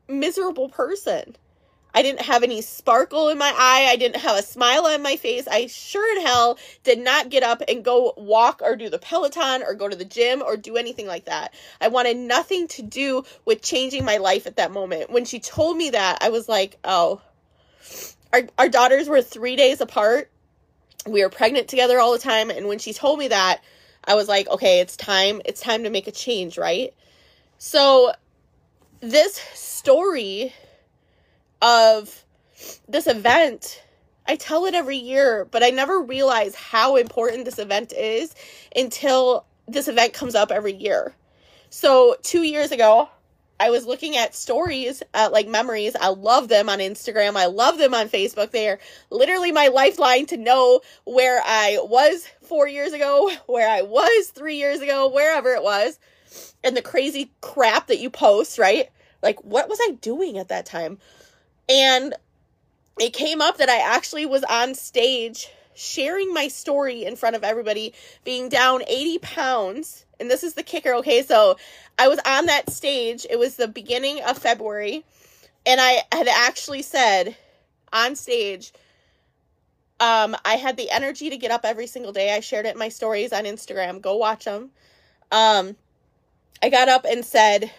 miserable 0.08 0.70
person. 0.70 1.36
I 1.94 2.04
didn't 2.04 2.22
have 2.22 2.44
any 2.44 2.62
sparkle 2.62 3.30
in 3.30 3.38
my 3.38 3.52
eye. 3.56 3.88
I 3.90 3.96
didn't 3.96 4.22
have 4.22 4.38
a 4.38 4.44
smile 4.44 4.86
on 4.86 5.02
my 5.02 5.16
face. 5.16 5.48
I 5.48 5.68
sure 5.68 6.18
in 6.18 6.26
hell 6.26 6.60
did 6.84 7.00
not 7.00 7.30
get 7.30 7.44
up 7.44 7.64
and 7.68 7.84
go 7.84 8.14
walk 8.16 8.62
or 8.64 8.76
do 8.76 8.90
the 8.90 9.00
Peloton 9.00 9.64
or 9.64 9.74
go 9.74 9.88
to 9.88 9.96
the 9.96 10.06
gym 10.06 10.42
or 10.42 10.56
do 10.56 10.78
anything 10.78 11.08
like 11.08 11.26
that. 11.26 11.54
I 11.82 11.88
wanted 11.88 12.18
nothing 12.18 12.68
to 12.70 12.84
do 12.84 13.24
with 13.46 13.64
changing 13.64 14.06
my 14.06 14.18
life 14.18 14.46
at 14.46 14.58
that 14.58 14.72
moment. 14.72 15.10
When 15.10 15.26
she 15.26 15.40
told 15.40 15.78
me 15.78 15.90
that, 15.92 16.20
I 16.22 16.30
was 16.30 16.48
like, 16.48 16.78
oh, 16.84 17.22
our, 18.32 18.44
our 18.58 18.70
daughters 18.70 19.10
were 19.10 19.22
three 19.22 19.56
days 19.56 19.82
apart. 19.82 20.30
We 21.08 21.24
were 21.24 21.30
pregnant 21.30 21.68
together 21.68 22.00
all 22.00 22.12
the 22.12 22.20
time. 22.20 22.52
And 22.52 22.68
when 22.68 22.78
she 22.80 22.94
told 22.94 23.18
me 23.18 23.30
that, 23.30 23.62
I 24.04 24.16
was 24.16 24.28
like, 24.28 24.48
okay, 24.48 24.80
it's 24.80 24.96
time. 24.96 25.42
It's 25.46 25.62
time 25.62 25.84
to 25.84 25.90
make 25.90 26.08
a 26.08 26.12
change, 26.12 26.58
right? 26.58 26.94
So, 27.58 28.14
this 29.02 29.36
story 29.54 30.54
of 31.62 32.26
this 32.88 33.08
event, 33.08 33.84
I 34.28 34.36
tell 34.36 34.66
it 34.66 34.76
every 34.76 34.98
year, 34.98 35.46
but 35.46 35.64
I 35.64 35.70
never 35.70 36.02
realize 36.02 36.56
how 36.56 36.96
important 36.96 37.46
this 37.46 37.60
event 37.60 37.94
is 37.94 38.36
until 38.76 39.46
this 39.68 39.88
event 39.88 40.14
comes 40.14 40.36
up 40.36 40.52
every 40.52 40.74
year. 40.74 41.14
So, 41.70 42.16
two 42.24 42.42
years 42.42 42.72
ago, 42.72 43.10
I 43.60 43.72
was 43.72 43.86
looking 43.86 44.16
at 44.16 44.34
stories, 44.34 45.04
uh, 45.14 45.30
like 45.32 45.48
memories. 45.48 45.96
I 46.00 46.10
love 46.10 46.48
them 46.48 46.70
on 46.70 46.80
Instagram. 46.80 47.36
I 47.36 47.48
love 47.48 47.78
them 47.78 47.94
on 47.94 48.08
Facebook. 48.08 48.52
They 48.52 48.70
are 48.70 48.80
literally 49.10 49.52
my 49.52 49.68
lifeline 49.68 50.26
to 50.28 50.38
know 50.38 50.80
where 51.04 51.42
I 51.44 51.78
was 51.82 52.26
four 52.42 52.68
years 52.68 52.94
ago, 52.94 53.30
where 53.48 53.70
I 53.70 53.82
was 53.82 54.28
three 54.30 54.56
years 54.56 54.80
ago, 54.80 55.10
wherever 55.10 55.54
it 55.54 55.64
was, 55.64 56.00
and 56.64 56.76
the 56.76 56.82
crazy 56.82 57.32
crap 57.42 57.88
that 57.88 58.00
you 58.00 58.10
post, 58.10 58.58
right? 58.58 58.90
Like, 59.22 59.44
what 59.44 59.68
was 59.68 59.80
I 59.82 59.92
doing 60.00 60.38
at 60.38 60.48
that 60.48 60.66
time? 60.66 60.98
And 61.70 62.16
it 63.00 63.14
came 63.14 63.42
up 63.42 63.58
that 63.58 63.70
I 63.70 63.78
actually 63.96 64.26
was 64.26 64.44
on 64.44 64.76
stage 64.76 65.50
sharing 65.76 66.34
my 66.34 66.50
story 66.50 67.06
in 67.06 67.16
front 67.16 67.38
of 67.38 67.44
everybody, 67.44 67.94
being 68.26 68.50
down 68.50 68.82
80 68.88 69.20
pounds 69.20 70.06
and 70.20 70.30
this 70.30 70.44
is 70.44 70.54
the 70.54 70.64
kicker, 70.64 70.94
okay? 70.96 71.24
So 71.24 71.58
I 71.98 72.08
was 72.08 72.20
on 72.26 72.48
that 72.48 72.70
stage. 72.70 73.26
It 73.30 73.40
was 73.40 73.56
the 73.56 73.68
beginning 73.68 74.22
of 74.22 74.38
February, 74.38 75.04
and 75.66 75.80
I 75.80 76.04
had 76.12 76.28
actually 76.28 76.82
said 76.82 77.36
on 77.94 78.16
stage, 78.16 78.74
um, 80.00 80.36
I 80.46 80.56
had 80.56 80.78
the 80.78 80.90
energy 80.92 81.30
to 81.30 81.38
get 81.38 81.52
up 81.52 81.62
every 81.64 81.88
single 81.88 82.14
day. 82.14 82.34
I 82.34 82.40
shared 82.40 82.66
it 82.66 82.74
in 82.74 82.80
my 82.80 82.90
stories 82.90 83.34
on 83.34 83.44
Instagram. 83.44 84.02
Go 84.02 84.16
watch 84.16 84.46
them. 84.46 84.72
Um, 85.32 85.76
I 86.62 86.70
got 86.70 86.90
up 86.90 87.06
and 87.06 87.24
said, 87.26 87.72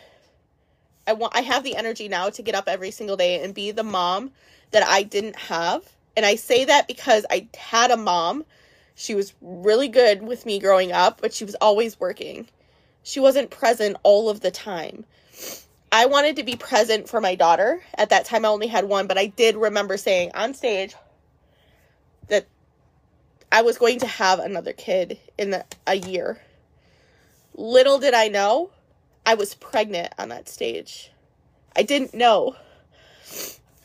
I 1.11 1.13
want 1.15 1.37
I 1.37 1.41
have 1.41 1.65
the 1.65 1.77
energy 1.77 2.09
now 2.09 2.31
to 2.31 2.43
get 2.43 2.55
up 2.55 2.69
every 2.69 2.93
single 2.93 3.17
day 3.17 3.43
and 3.43 3.53
be 3.53 3.73
the 3.73 3.83
mom 3.83 4.31
that 4.71 4.87
I 4.87 5.03
didn't 5.03 5.37
have. 5.37 5.83
And 6.17 6.25
I 6.25 6.37
say 6.37 6.65
that 6.67 6.87
because 6.87 7.27
I 7.31 7.49
had 7.57 7.91
a 7.91 7.97
mom 7.97 8.45
she 9.01 9.15
was 9.15 9.33
really 9.41 9.89
good 9.89 10.23
with 10.23 10.45
me 10.45 10.59
growing 10.59 10.93
up, 10.93 11.23
but 11.23 11.33
she 11.33 11.47
was 11.47 11.55
always 11.55 11.99
working. 11.99 12.47
She 13.03 13.19
wasn't 13.19 13.49
present 13.49 13.97
all 14.03 14.29
of 14.29 14.41
the 14.41 14.51
time. 14.51 15.07
I 15.91 16.05
wanted 16.05 16.37
to 16.37 16.43
be 16.43 16.55
present 16.55 17.09
for 17.09 17.19
my 17.19 17.35
daughter. 17.35 17.83
At 17.95 18.11
that 18.11 18.27
time, 18.27 18.45
I 18.45 18.49
only 18.49 18.67
had 18.67 18.85
one, 18.85 19.07
but 19.07 19.17
I 19.17 19.27
did 19.27 19.57
remember 19.57 19.97
saying 19.97 20.33
on 20.35 20.53
stage 20.53 20.95
that 22.29 22.47
I 23.51 23.63
was 23.63 23.79
going 23.79 24.01
to 24.01 24.07
have 24.07 24.39
another 24.39 24.75
kid 24.75 25.19
in 25.39 25.51
the, 25.51 25.65
a 25.87 25.95
year. 25.95 26.39
Little 27.55 27.99
did 27.99 28.13
I 28.13 28.29
know, 28.29 28.71
I 29.31 29.35
was 29.35 29.55
pregnant 29.55 30.13
on 30.19 30.31
that 30.31 30.49
stage. 30.49 31.13
I 31.77 31.85
didn't 31.85 32.15
know. 32.15 32.57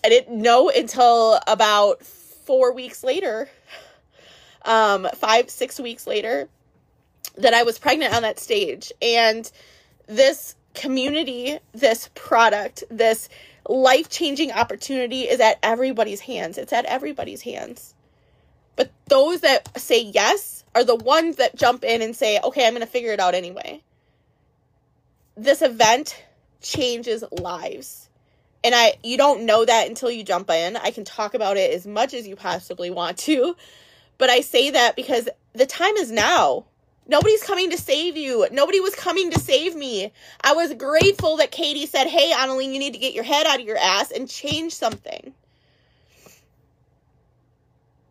I 0.03 0.09
didn't 0.09 0.41
know 0.41 0.71
until 0.71 1.39
about 1.45 2.03
four 2.03 2.73
weeks 2.73 3.03
later 3.03 3.47
um, 4.63 5.07
five, 5.13 5.51
six 5.51 5.79
weeks 5.79 6.07
later 6.07 6.49
that 7.37 7.53
I 7.53 7.61
was 7.61 7.77
pregnant 7.77 8.15
on 8.15 8.23
that 8.23 8.39
stage. 8.39 8.91
And 9.03 9.51
this 10.07 10.55
community, 10.73 11.59
this 11.73 12.09
product, 12.15 12.83
this 12.89 13.29
life 13.69 14.09
changing 14.09 14.51
opportunity 14.51 15.29
is 15.29 15.39
at 15.39 15.59
everybody's 15.61 16.21
hands. 16.21 16.57
It's 16.57 16.73
at 16.73 16.85
everybody's 16.85 17.43
hands. 17.43 17.93
But 18.75 18.91
those 19.09 19.41
that 19.41 19.79
say 19.79 20.01
yes 20.01 20.63
are 20.73 20.83
the 20.83 20.95
ones 20.95 21.35
that 21.35 21.55
jump 21.55 21.83
in 21.83 22.01
and 22.01 22.15
say, 22.15 22.39
okay, 22.43 22.65
I'm 22.65 22.73
going 22.73 22.81
to 22.81 22.91
figure 22.91 23.13
it 23.13 23.19
out 23.19 23.35
anyway. 23.35 23.83
This 25.35 25.61
event 25.61 26.23
changes 26.61 27.23
lives. 27.31 28.09
And 28.63 28.73
I 28.73 28.93
you 29.03 29.17
don't 29.17 29.45
know 29.45 29.65
that 29.65 29.87
until 29.87 30.09
you 30.09 30.23
jump 30.23 30.49
in. 30.49 30.75
I 30.77 30.91
can 30.91 31.05
talk 31.05 31.33
about 31.33 31.57
it 31.57 31.73
as 31.73 31.85
much 31.85 32.13
as 32.13 32.27
you 32.27 32.35
possibly 32.35 32.89
want 32.89 33.17
to, 33.19 33.55
but 34.17 34.29
I 34.29 34.41
say 34.41 34.71
that 34.71 34.95
because 34.95 35.29
the 35.53 35.65
time 35.65 35.95
is 35.97 36.11
now. 36.11 36.65
Nobody's 37.07 37.43
coming 37.43 37.69
to 37.69 37.77
save 37.77 38.17
you. 38.17 38.47
Nobody 38.51 38.79
was 38.79 38.95
coming 38.95 39.29
to 39.29 39.39
save 39.39 39.75
me. 39.75 40.11
I 40.41 40.53
was 40.53 40.73
grateful 40.73 41.37
that 41.37 41.51
Katie 41.51 41.85
said, 41.85 42.07
Hey, 42.07 42.31
Annalene, 42.31 42.73
you 42.73 42.79
need 42.79 42.93
to 42.93 42.99
get 42.99 43.13
your 43.13 43.23
head 43.23 43.45
out 43.45 43.59
of 43.59 43.65
your 43.67 43.77
ass 43.77 44.09
and 44.09 44.27
change 44.27 44.73
something. 44.73 45.35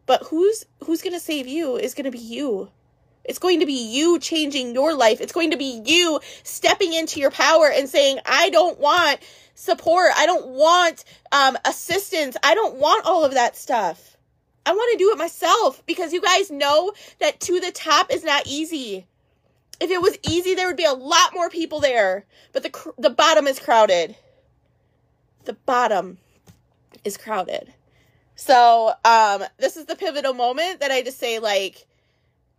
But 0.07 0.23
who's 0.25 0.65
who's 0.85 1.03
gonna 1.03 1.19
save 1.19 1.49
you 1.49 1.77
is 1.77 1.95
gonna 1.95 2.13
be 2.13 2.19
you. 2.19 2.71
It's 3.25 3.39
going 3.39 3.61
to 3.61 3.67
be 3.67 3.73
you 3.73 4.19
changing 4.19 4.75
your 4.75 4.95
life. 4.95 5.21
It's 5.21 5.33
going 5.33 5.51
to 5.51 5.57
be 5.57 5.83
you 5.85 6.21
stepping 6.43 6.93
into 6.93 7.21
your 7.21 7.31
power 7.31 7.71
and 7.71 7.89
saying, 7.89 8.19
I 8.27 8.51
don't 8.51 8.79
want 8.79 9.21
support. 9.55 10.11
I 10.17 10.27
don't 10.27 10.49
want 10.49 11.05
um, 11.33 11.57
assistance. 11.65 12.37
I 12.43 12.55
don't 12.55 12.77
want 12.77 13.07
all 13.07 13.25
of 13.25 13.35
that 13.35 13.57
stuff. 13.57 14.17
I 14.67 14.73
want 14.73 14.93
to 14.93 15.05
do 15.05 15.11
it 15.11 15.19
myself 15.19 15.83
because 15.87 16.13
you 16.13 16.21
guys 16.21 16.51
know 16.51 16.93
that 17.21 17.41
to 17.41 17.61
the 17.61 17.71
top 17.71 18.11
is 18.11 18.25
not 18.25 18.47
easy. 18.47 19.07
If 19.81 19.91
it 19.91 20.01
was 20.01 20.17
easy, 20.23 20.55
there 20.55 20.67
would 20.67 20.77
be 20.77 20.85
a 20.85 20.93
lot 20.93 21.35
more 21.35 21.51
people 21.51 21.81
there, 21.81 22.25
but 22.53 22.63
the 22.63 22.93
the 22.97 23.11
bottom 23.11 23.47
is 23.47 23.59
crowded. 23.59 24.17
The 25.45 25.53
bottom 25.53 26.19
is 27.05 27.17
crowded. 27.17 27.75
So, 28.37 28.95
um 29.05 29.45
this 29.59 29.77
is 29.77 29.85
the 29.85 29.97
pivotal 29.97 30.33
moment 30.33 30.81
that 30.81 30.91
I 30.91 31.03
just 31.03 31.19
say 31.19 31.39
like 31.41 31.87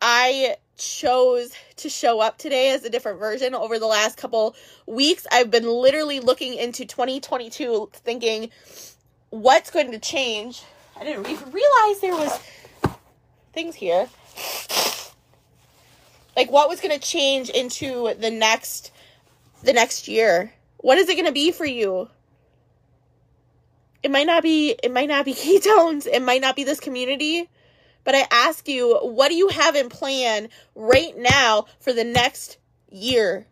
I 0.01 0.57
chose 0.77 1.53
to 1.77 1.89
show 1.89 2.19
up 2.19 2.37
today 2.37 2.71
as 2.71 2.83
a 2.83 2.89
different 2.89 3.19
version 3.19 3.55
over 3.55 3.79
the 3.79 3.85
last 3.85 4.17
couple 4.17 4.55
weeks. 4.85 5.25
I've 5.31 5.49
been 5.49 5.67
literally 5.67 6.19
looking 6.19 6.53
into 6.53 6.85
2022 6.85 7.89
thinking 7.93 8.49
what's 9.29 9.71
going 9.71 9.91
to 9.91 9.99
change. 9.99 10.63
I 10.97 11.03
didn't 11.03 11.27
even 11.27 11.51
realize 11.51 12.01
there 12.01 12.15
was 12.15 12.39
things 13.53 13.75
here. 13.75 14.07
Like 16.35 16.51
what 16.51 16.67
was 16.67 16.81
going 16.81 16.97
to 16.97 17.05
change 17.05 17.49
into 17.49 18.13
the 18.19 18.31
next 18.31 18.91
the 19.63 19.73
next 19.73 20.07
year? 20.07 20.53
What 20.77 20.97
is 20.97 21.09
it 21.09 21.15
going 21.15 21.25
to 21.25 21.31
be 21.31 21.51
for 21.51 21.65
you? 21.65 22.09
It 24.03 24.11
might 24.11 24.27
not 24.27 24.43
be 24.43 24.75
it 24.83 24.91
might 24.91 25.07
not 25.07 25.25
be 25.25 25.33
ketones, 25.33 26.05
it 26.05 26.21
might 26.21 26.41
not 26.41 26.55
be 26.55 26.65
this 26.65 26.79
community, 26.79 27.49
but 28.05 28.15
I 28.15 28.25
ask 28.31 28.69
you, 28.69 28.97
what 29.01 29.27
do 29.27 29.35
you 29.35 29.49
have 29.49 29.75
in 29.75 29.89
plan 29.89 30.47
right 30.73 31.17
now 31.17 31.65
for 31.81 31.91
the 31.91 32.05
next 32.05 32.57
year, 32.89 33.45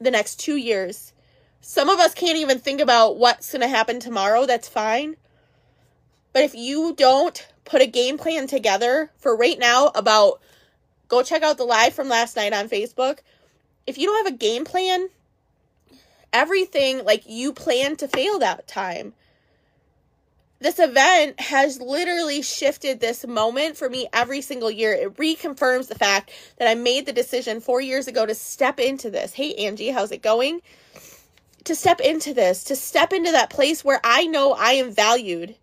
the 0.00 0.10
next 0.10 0.36
2 0.36 0.56
years? 0.56 1.12
Some 1.60 1.90
of 1.90 1.98
us 1.98 2.14
can't 2.14 2.38
even 2.38 2.58
think 2.58 2.80
about 2.80 3.18
what's 3.18 3.52
going 3.52 3.60
to 3.60 3.68
happen 3.68 4.00
tomorrow. 4.00 4.46
That's 4.46 4.68
fine. 4.68 5.16
But 6.32 6.44
if 6.44 6.54
you 6.54 6.94
don't 6.96 7.46
put 7.66 7.82
a 7.82 7.86
game 7.86 8.16
plan 8.16 8.46
together 8.46 9.10
for 9.18 9.36
right 9.36 9.58
now 9.58 9.90
about 9.94 10.40
go 11.08 11.22
check 11.22 11.42
out 11.42 11.58
the 11.58 11.64
live 11.64 11.92
from 11.92 12.08
last 12.08 12.36
night 12.36 12.52
on 12.52 12.68
Facebook. 12.68 13.18
If 13.86 13.98
you 13.98 14.06
don't 14.06 14.24
have 14.24 14.34
a 14.34 14.38
game 14.38 14.64
plan, 14.64 15.08
everything 16.32 17.04
like 17.04 17.24
you 17.26 17.52
plan 17.52 17.96
to 17.96 18.08
fail 18.08 18.38
that 18.38 18.66
time 18.66 19.14
this 20.58 20.78
event 20.78 21.38
has 21.38 21.80
literally 21.80 22.42
shifted 22.42 23.00
this 23.00 23.26
moment 23.26 23.76
for 23.76 23.88
me 23.88 24.08
every 24.12 24.40
single 24.40 24.70
year. 24.70 24.92
It 24.92 25.16
reconfirms 25.16 25.88
the 25.88 25.94
fact 25.94 26.30
that 26.58 26.68
I 26.68 26.74
made 26.74 27.06
the 27.06 27.12
decision 27.12 27.60
four 27.60 27.80
years 27.80 28.08
ago 28.08 28.24
to 28.24 28.34
step 28.34 28.80
into 28.80 29.10
this. 29.10 29.34
Hey, 29.34 29.54
Angie, 29.54 29.90
how's 29.90 30.12
it 30.12 30.22
going? 30.22 30.62
To 31.64 31.74
step 31.74 32.00
into 32.00 32.32
this, 32.32 32.64
to 32.64 32.76
step 32.76 33.12
into 33.12 33.32
that 33.32 33.50
place 33.50 33.84
where 33.84 34.00
I 34.02 34.26
know 34.26 34.52
I 34.52 34.72
am 34.72 34.92
valued. 34.92 35.56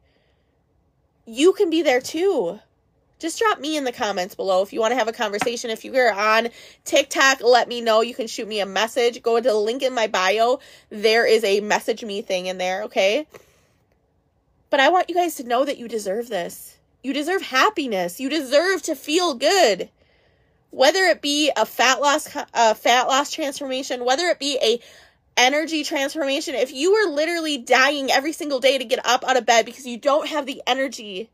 You 1.26 1.54
can 1.54 1.70
be 1.70 1.82
there 1.82 2.02
too. 2.02 2.60
Just 3.18 3.40
drop 3.40 3.60
me 3.60 3.78
in 3.78 3.86
the 3.86 3.94
comments 3.94 4.36
below 4.36 4.64
if 4.64 4.74
you 4.74 4.82
want 4.82 4.92
to 4.92 4.98
have 4.98 5.08
a 5.08 5.14
conversation. 5.14 5.70
If 5.70 5.86
you're 5.86 6.14
on 6.14 6.50
TikTok, 6.84 7.42
let 7.42 7.70
me 7.70 7.80
know. 7.80 8.02
You 8.02 8.14
can 8.14 8.28
shoot 8.28 8.48
me 8.48 8.60
a 8.60 8.66
message. 8.66 9.24
Go 9.24 9.38
to 9.38 9.42
the 9.42 9.56
link 9.56 9.82
in 9.82 9.94
my 9.94 10.08
bio. 10.08 10.60
There 10.90 11.26
is 11.26 11.44
a 11.46 11.62
message 11.62 12.04
me 12.04 12.22
thing 12.22 12.48
in 12.48 12.58
there, 12.58 12.84
okay? 12.84 13.26
But 14.74 14.80
I 14.80 14.90
want 14.90 15.08
you 15.08 15.14
guys 15.14 15.36
to 15.36 15.44
know 15.44 15.64
that 15.66 15.78
you 15.78 15.88
deserve 15.88 16.30
this. 16.30 16.80
You 17.04 17.14
deserve 17.14 17.44
happiness. 17.44 18.20
You 18.20 18.28
deserve 18.28 18.82
to 18.82 18.96
feel 18.96 19.36
good. 19.36 19.88
Whether 20.72 21.04
it 21.04 21.22
be 21.22 21.52
a 21.56 21.64
fat 21.64 22.02
loss 22.02 22.28
a 22.56 22.74
fat 22.74 23.04
loss 23.04 23.32
transformation, 23.32 24.04
whether 24.04 24.26
it 24.30 24.40
be 24.40 24.58
a 24.64 24.80
energy 25.38 25.84
transformation, 25.84 26.56
if 26.56 26.74
you 26.74 26.92
are 26.94 27.08
literally 27.08 27.60
dying 27.60 28.10
every 28.10 28.34
single 28.34 28.60
day 28.60 28.80
to 28.80 28.84
get 28.84 29.06
up 29.06 29.24
out 29.24 29.38
of 29.38 29.46
bed 29.46 29.68
because 29.68 29.86
you 29.86 30.00
don't 30.00 30.28
have 30.30 30.48
the 30.48 30.64
energy, 30.66 31.30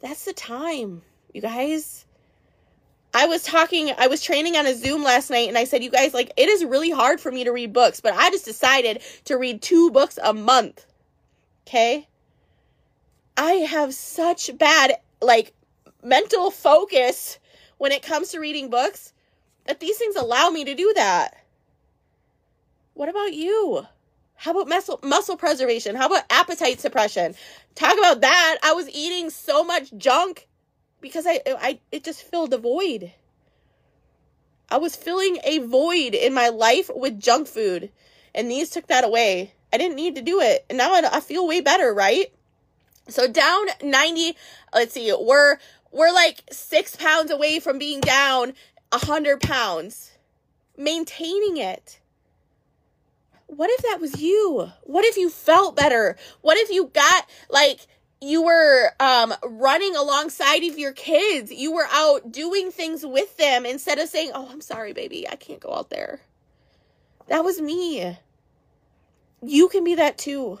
that's 0.00 0.24
the 0.24 0.32
time, 0.32 1.02
you 1.32 1.40
guys. 1.40 2.06
I 3.14 3.26
was 3.26 3.44
talking, 3.44 3.92
I 3.96 4.08
was 4.08 4.20
training 4.20 4.56
on 4.56 4.66
a 4.66 4.74
Zoom 4.74 5.04
last 5.04 5.30
night 5.30 5.48
and 5.48 5.56
I 5.56 5.62
said, 5.62 5.84
you 5.84 5.90
guys, 5.90 6.12
like, 6.12 6.32
it 6.36 6.48
is 6.48 6.64
really 6.64 6.90
hard 6.90 7.20
for 7.20 7.30
me 7.30 7.44
to 7.44 7.52
read 7.52 7.72
books, 7.72 8.00
but 8.00 8.14
I 8.14 8.30
just 8.30 8.46
decided 8.46 9.00
to 9.26 9.38
read 9.38 9.62
two 9.62 9.92
books 9.92 10.18
a 10.20 10.34
month. 10.34 10.84
Okay? 11.68 12.08
I 13.38 13.52
have 13.52 13.94
such 13.94 14.50
bad 14.58 14.94
like 15.22 15.54
mental 16.02 16.50
focus 16.50 17.38
when 17.78 17.92
it 17.92 18.02
comes 18.02 18.30
to 18.30 18.40
reading 18.40 18.68
books 18.68 19.12
that 19.64 19.78
these 19.78 19.96
things 19.96 20.16
allow 20.16 20.50
me 20.50 20.64
to 20.64 20.74
do 20.74 20.92
that. 20.96 21.44
What 22.94 23.08
about 23.08 23.32
you? 23.34 23.86
How 24.34 24.50
about 24.50 24.68
muscle 24.68 24.98
muscle 25.04 25.36
preservation? 25.36 25.94
How 25.94 26.06
about 26.06 26.24
appetite 26.30 26.80
suppression? 26.80 27.36
Talk 27.76 27.96
about 27.96 28.22
that. 28.22 28.58
I 28.64 28.72
was 28.72 28.90
eating 28.90 29.30
so 29.30 29.62
much 29.62 29.96
junk 29.96 30.48
because 31.00 31.24
I 31.24 31.40
I 31.46 31.78
it 31.92 32.02
just 32.02 32.24
filled 32.24 32.52
a 32.52 32.58
void. 32.58 33.12
I 34.68 34.78
was 34.78 34.96
filling 34.96 35.38
a 35.44 35.58
void 35.58 36.14
in 36.14 36.34
my 36.34 36.48
life 36.48 36.90
with 36.92 37.20
junk 37.20 37.46
food, 37.46 37.92
and 38.34 38.50
these 38.50 38.70
took 38.70 38.88
that 38.88 39.04
away. 39.04 39.54
I 39.72 39.78
didn't 39.78 39.96
need 39.96 40.16
to 40.16 40.22
do 40.22 40.40
it, 40.40 40.66
and 40.68 40.76
now 40.76 40.92
I, 40.92 41.02
I 41.12 41.20
feel 41.20 41.46
way 41.46 41.60
better, 41.60 41.94
right? 41.94 42.32
So 43.08 43.26
down 43.26 43.66
90, 43.82 44.36
let's 44.74 44.92
see, 44.92 45.12
we're 45.18 45.58
we're 45.90 46.12
like 46.12 46.42
six 46.52 46.94
pounds 46.96 47.30
away 47.30 47.60
from 47.60 47.78
being 47.78 48.00
down 48.00 48.52
a 48.92 48.98
hundred 48.98 49.40
pounds. 49.40 50.12
Maintaining 50.76 51.56
it. 51.56 51.98
What 53.46 53.70
if 53.70 53.82
that 53.82 54.00
was 54.00 54.20
you? 54.20 54.70
What 54.82 55.04
if 55.04 55.16
you 55.16 55.30
felt 55.30 55.74
better? 55.74 56.16
What 56.42 56.58
if 56.58 56.70
you 56.70 56.90
got 56.94 57.26
like 57.48 57.80
you 58.20 58.42
were 58.42 58.90
um, 59.00 59.32
running 59.42 59.96
alongside 59.96 60.62
of 60.64 60.78
your 60.78 60.92
kids? 60.92 61.50
You 61.50 61.72
were 61.72 61.88
out 61.90 62.30
doing 62.30 62.70
things 62.70 63.04
with 63.04 63.36
them 63.38 63.64
instead 63.64 63.98
of 63.98 64.08
saying, 64.08 64.32
Oh, 64.34 64.48
I'm 64.50 64.60
sorry, 64.60 64.92
baby, 64.92 65.26
I 65.28 65.36
can't 65.36 65.60
go 65.60 65.74
out 65.74 65.90
there. 65.90 66.20
That 67.28 67.44
was 67.44 67.60
me. 67.60 68.18
You 69.42 69.68
can 69.68 69.84
be 69.84 69.94
that 69.94 70.18
too. 70.18 70.60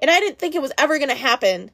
And 0.00 0.10
I 0.10 0.20
didn't 0.20 0.38
think 0.38 0.54
it 0.54 0.62
was 0.62 0.72
ever 0.78 0.98
going 0.98 1.10
to 1.10 1.14
happen. 1.14 1.70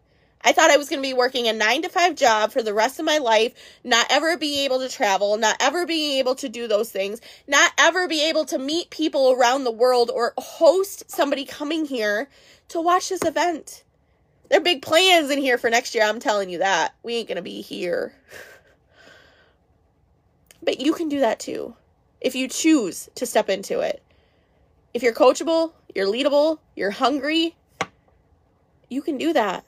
I 0.46 0.52
thought 0.52 0.70
I 0.70 0.76
was 0.76 0.90
going 0.90 1.02
to 1.02 1.08
be 1.08 1.14
working 1.14 1.48
a 1.48 1.52
nine 1.54 1.82
to 1.82 1.88
five 1.88 2.16
job 2.16 2.52
for 2.52 2.62
the 2.62 2.74
rest 2.74 2.98
of 2.98 3.06
my 3.06 3.18
life, 3.18 3.54
not 3.82 4.06
ever 4.10 4.36
be 4.36 4.64
able 4.66 4.78
to 4.80 4.90
travel, 4.90 5.38
not 5.38 5.56
ever 5.58 5.86
being 5.86 6.18
able 6.18 6.34
to 6.36 6.50
do 6.50 6.68
those 6.68 6.90
things, 6.90 7.20
not 7.48 7.72
ever 7.78 8.06
be 8.08 8.28
able 8.28 8.44
to 8.46 8.58
meet 8.58 8.90
people 8.90 9.32
around 9.32 9.64
the 9.64 9.70
world 9.70 10.10
or 10.14 10.34
host 10.36 11.10
somebody 11.10 11.46
coming 11.46 11.86
here 11.86 12.28
to 12.68 12.80
watch 12.80 13.08
this 13.08 13.24
event. 13.24 13.84
There 14.50 14.60
are 14.60 14.62
big 14.62 14.82
plans 14.82 15.30
in 15.30 15.38
here 15.38 15.56
for 15.56 15.70
next 15.70 15.94
year. 15.94 16.04
I'm 16.04 16.20
telling 16.20 16.50
you 16.50 16.58
that. 16.58 16.94
We 17.02 17.14
ain't 17.16 17.28
going 17.28 17.36
to 17.36 17.42
be 17.42 17.62
here. 17.62 18.12
But 20.62 20.80
you 20.80 20.92
can 20.92 21.08
do 21.08 21.20
that 21.20 21.40
too 21.40 21.74
if 22.20 22.34
you 22.34 22.48
choose 22.48 23.08
to 23.14 23.26
step 23.26 23.48
into 23.48 23.80
it. 23.80 24.02
If 24.92 25.02
you're 25.02 25.14
coachable, 25.14 25.72
you're 25.94 26.06
leadable, 26.06 26.58
you're 26.74 26.90
hungry, 26.90 27.54
you 28.88 29.02
can 29.02 29.18
do 29.18 29.32
that. 29.32 29.64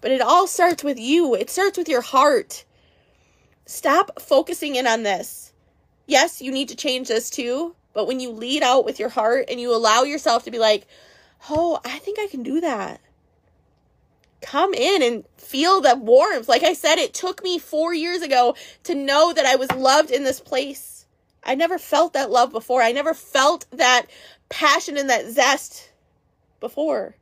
But 0.00 0.10
it 0.10 0.20
all 0.20 0.46
starts 0.46 0.84
with 0.84 0.98
you, 0.98 1.34
it 1.34 1.50
starts 1.50 1.78
with 1.78 1.88
your 1.88 2.00
heart. 2.00 2.64
Stop 3.64 4.20
focusing 4.20 4.76
in 4.76 4.86
on 4.86 5.02
this. 5.02 5.52
Yes, 6.06 6.40
you 6.40 6.52
need 6.52 6.68
to 6.68 6.76
change 6.76 7.08
this 7.08 7.30
too, 7.30 7.74
but 7.92 8.06
when 8.06 8.20
you 8.20 8.30
lead 8.30 8.62
out 8.62 8.84
with 8.84 9.00
your 9.00 9.08
heart 9.08 9.46
and 9.48 9.60
you 9.60 9.74
allow 9.74 10.02
yourself 10.02 10.44
to 10.44 10.50
be 10.50 10.58
like, 10.58 10.86
oh, 11.50 11.80
I 11.84 11.98
think 11.98 12.18
I 12.18 12.28
can 12.28 12.42
do 12.42 12.60
that. 12.60 13.00
Come 14.40 14.74
in 14.74 15.02
and 15.02 15.24
feel 15.38 15.80
the 15.80 15.96
warmth. 15.96 16.48
Like 16.48 16.62
I 16.62 16.74
said, 16.74 16.98
it 16.98 17.14
took 17.14 17.42
me 17.42 17.58
four 17.58 17.92
years 17.92 18.22
ago 18.22 18.54
to 18.84 18.94
know 18.94 19.32
that 19.32 19.46
I 19.46 19.56
was 19.56 19.72
loved 19.72 20.10
in 20.10 20.22
this 20.22 20.40
place. 20.40 21.06
I 21.42 21.54
never 21.54 21.78
felt 21.78 22.12
that 22.12 22.30
love 22.30 22.52
before. 22.52 22.82
I 22.82 22.92
never 22.92 23.14
felt 23.14 23.66
that 23.72 24.06
passion 24.48 24.96
and 24.96 25.10
that 25.10 25.26
zest 25.26 25.90
before. 26.60 27.16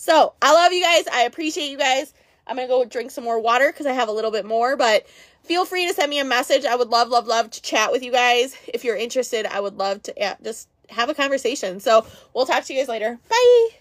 So 0.00 0.32
I 0.40 0.54
love 0.54 0.72
you 0.72 0.82
guys. 0.82 1.06
I 1.12 1.24
appreciate 1.24 1.70
you 1.70 1.76
guys. 1.76 2.14
I'm 2.46 2.56
going 2.56 2.66
to 2.66 2.72
go 2.72 2.86
drink 2.86 3.10
some 3.10 3.22
more 3.22 3.38
water 3.38 3.70
because 3.70 3.84
I 3.84 3.92
have 3.92 4.08
a 4.08 4.12
little 4.12 4.30
bit 4.30 4.46
more, 4.46 4.74
but 4.74 5.06
feel 5.44 5.66
free 5.66 5.86
to 5.88 5.92
send 5.92 6.08
me 6.08 6.18
a 6.18 6.24
message. 6.24 6.64
I 6.64 6.74
would 6.74 6.88
love, 6.88 7.10
love, 7.10 7.26
love 7.26 7.50
to 7.50 7.60
chat 7.60 7.92
with 7.92 8.02
you 8.02 8.10
guys. 8.10 8.56
If 8.72 8.82
you're 8.82 8.96
interested, 8.96 9.44
I 9.44 9.60
would 9.60 9.76
love 9.76 10.02
to 10.04 10.36
just 10.42 10.68
have 10.88 11.10
a 11.10 11.14
conversation. 11.14 11.80
So 11.80 12.06
we'll 12.32 12.46
talk 12.46 12.64
to 12.64 12.72
you 12.72 12.80
guys 12.80 12.88
later. 12.88 13.18
Bye. 13.28 13.79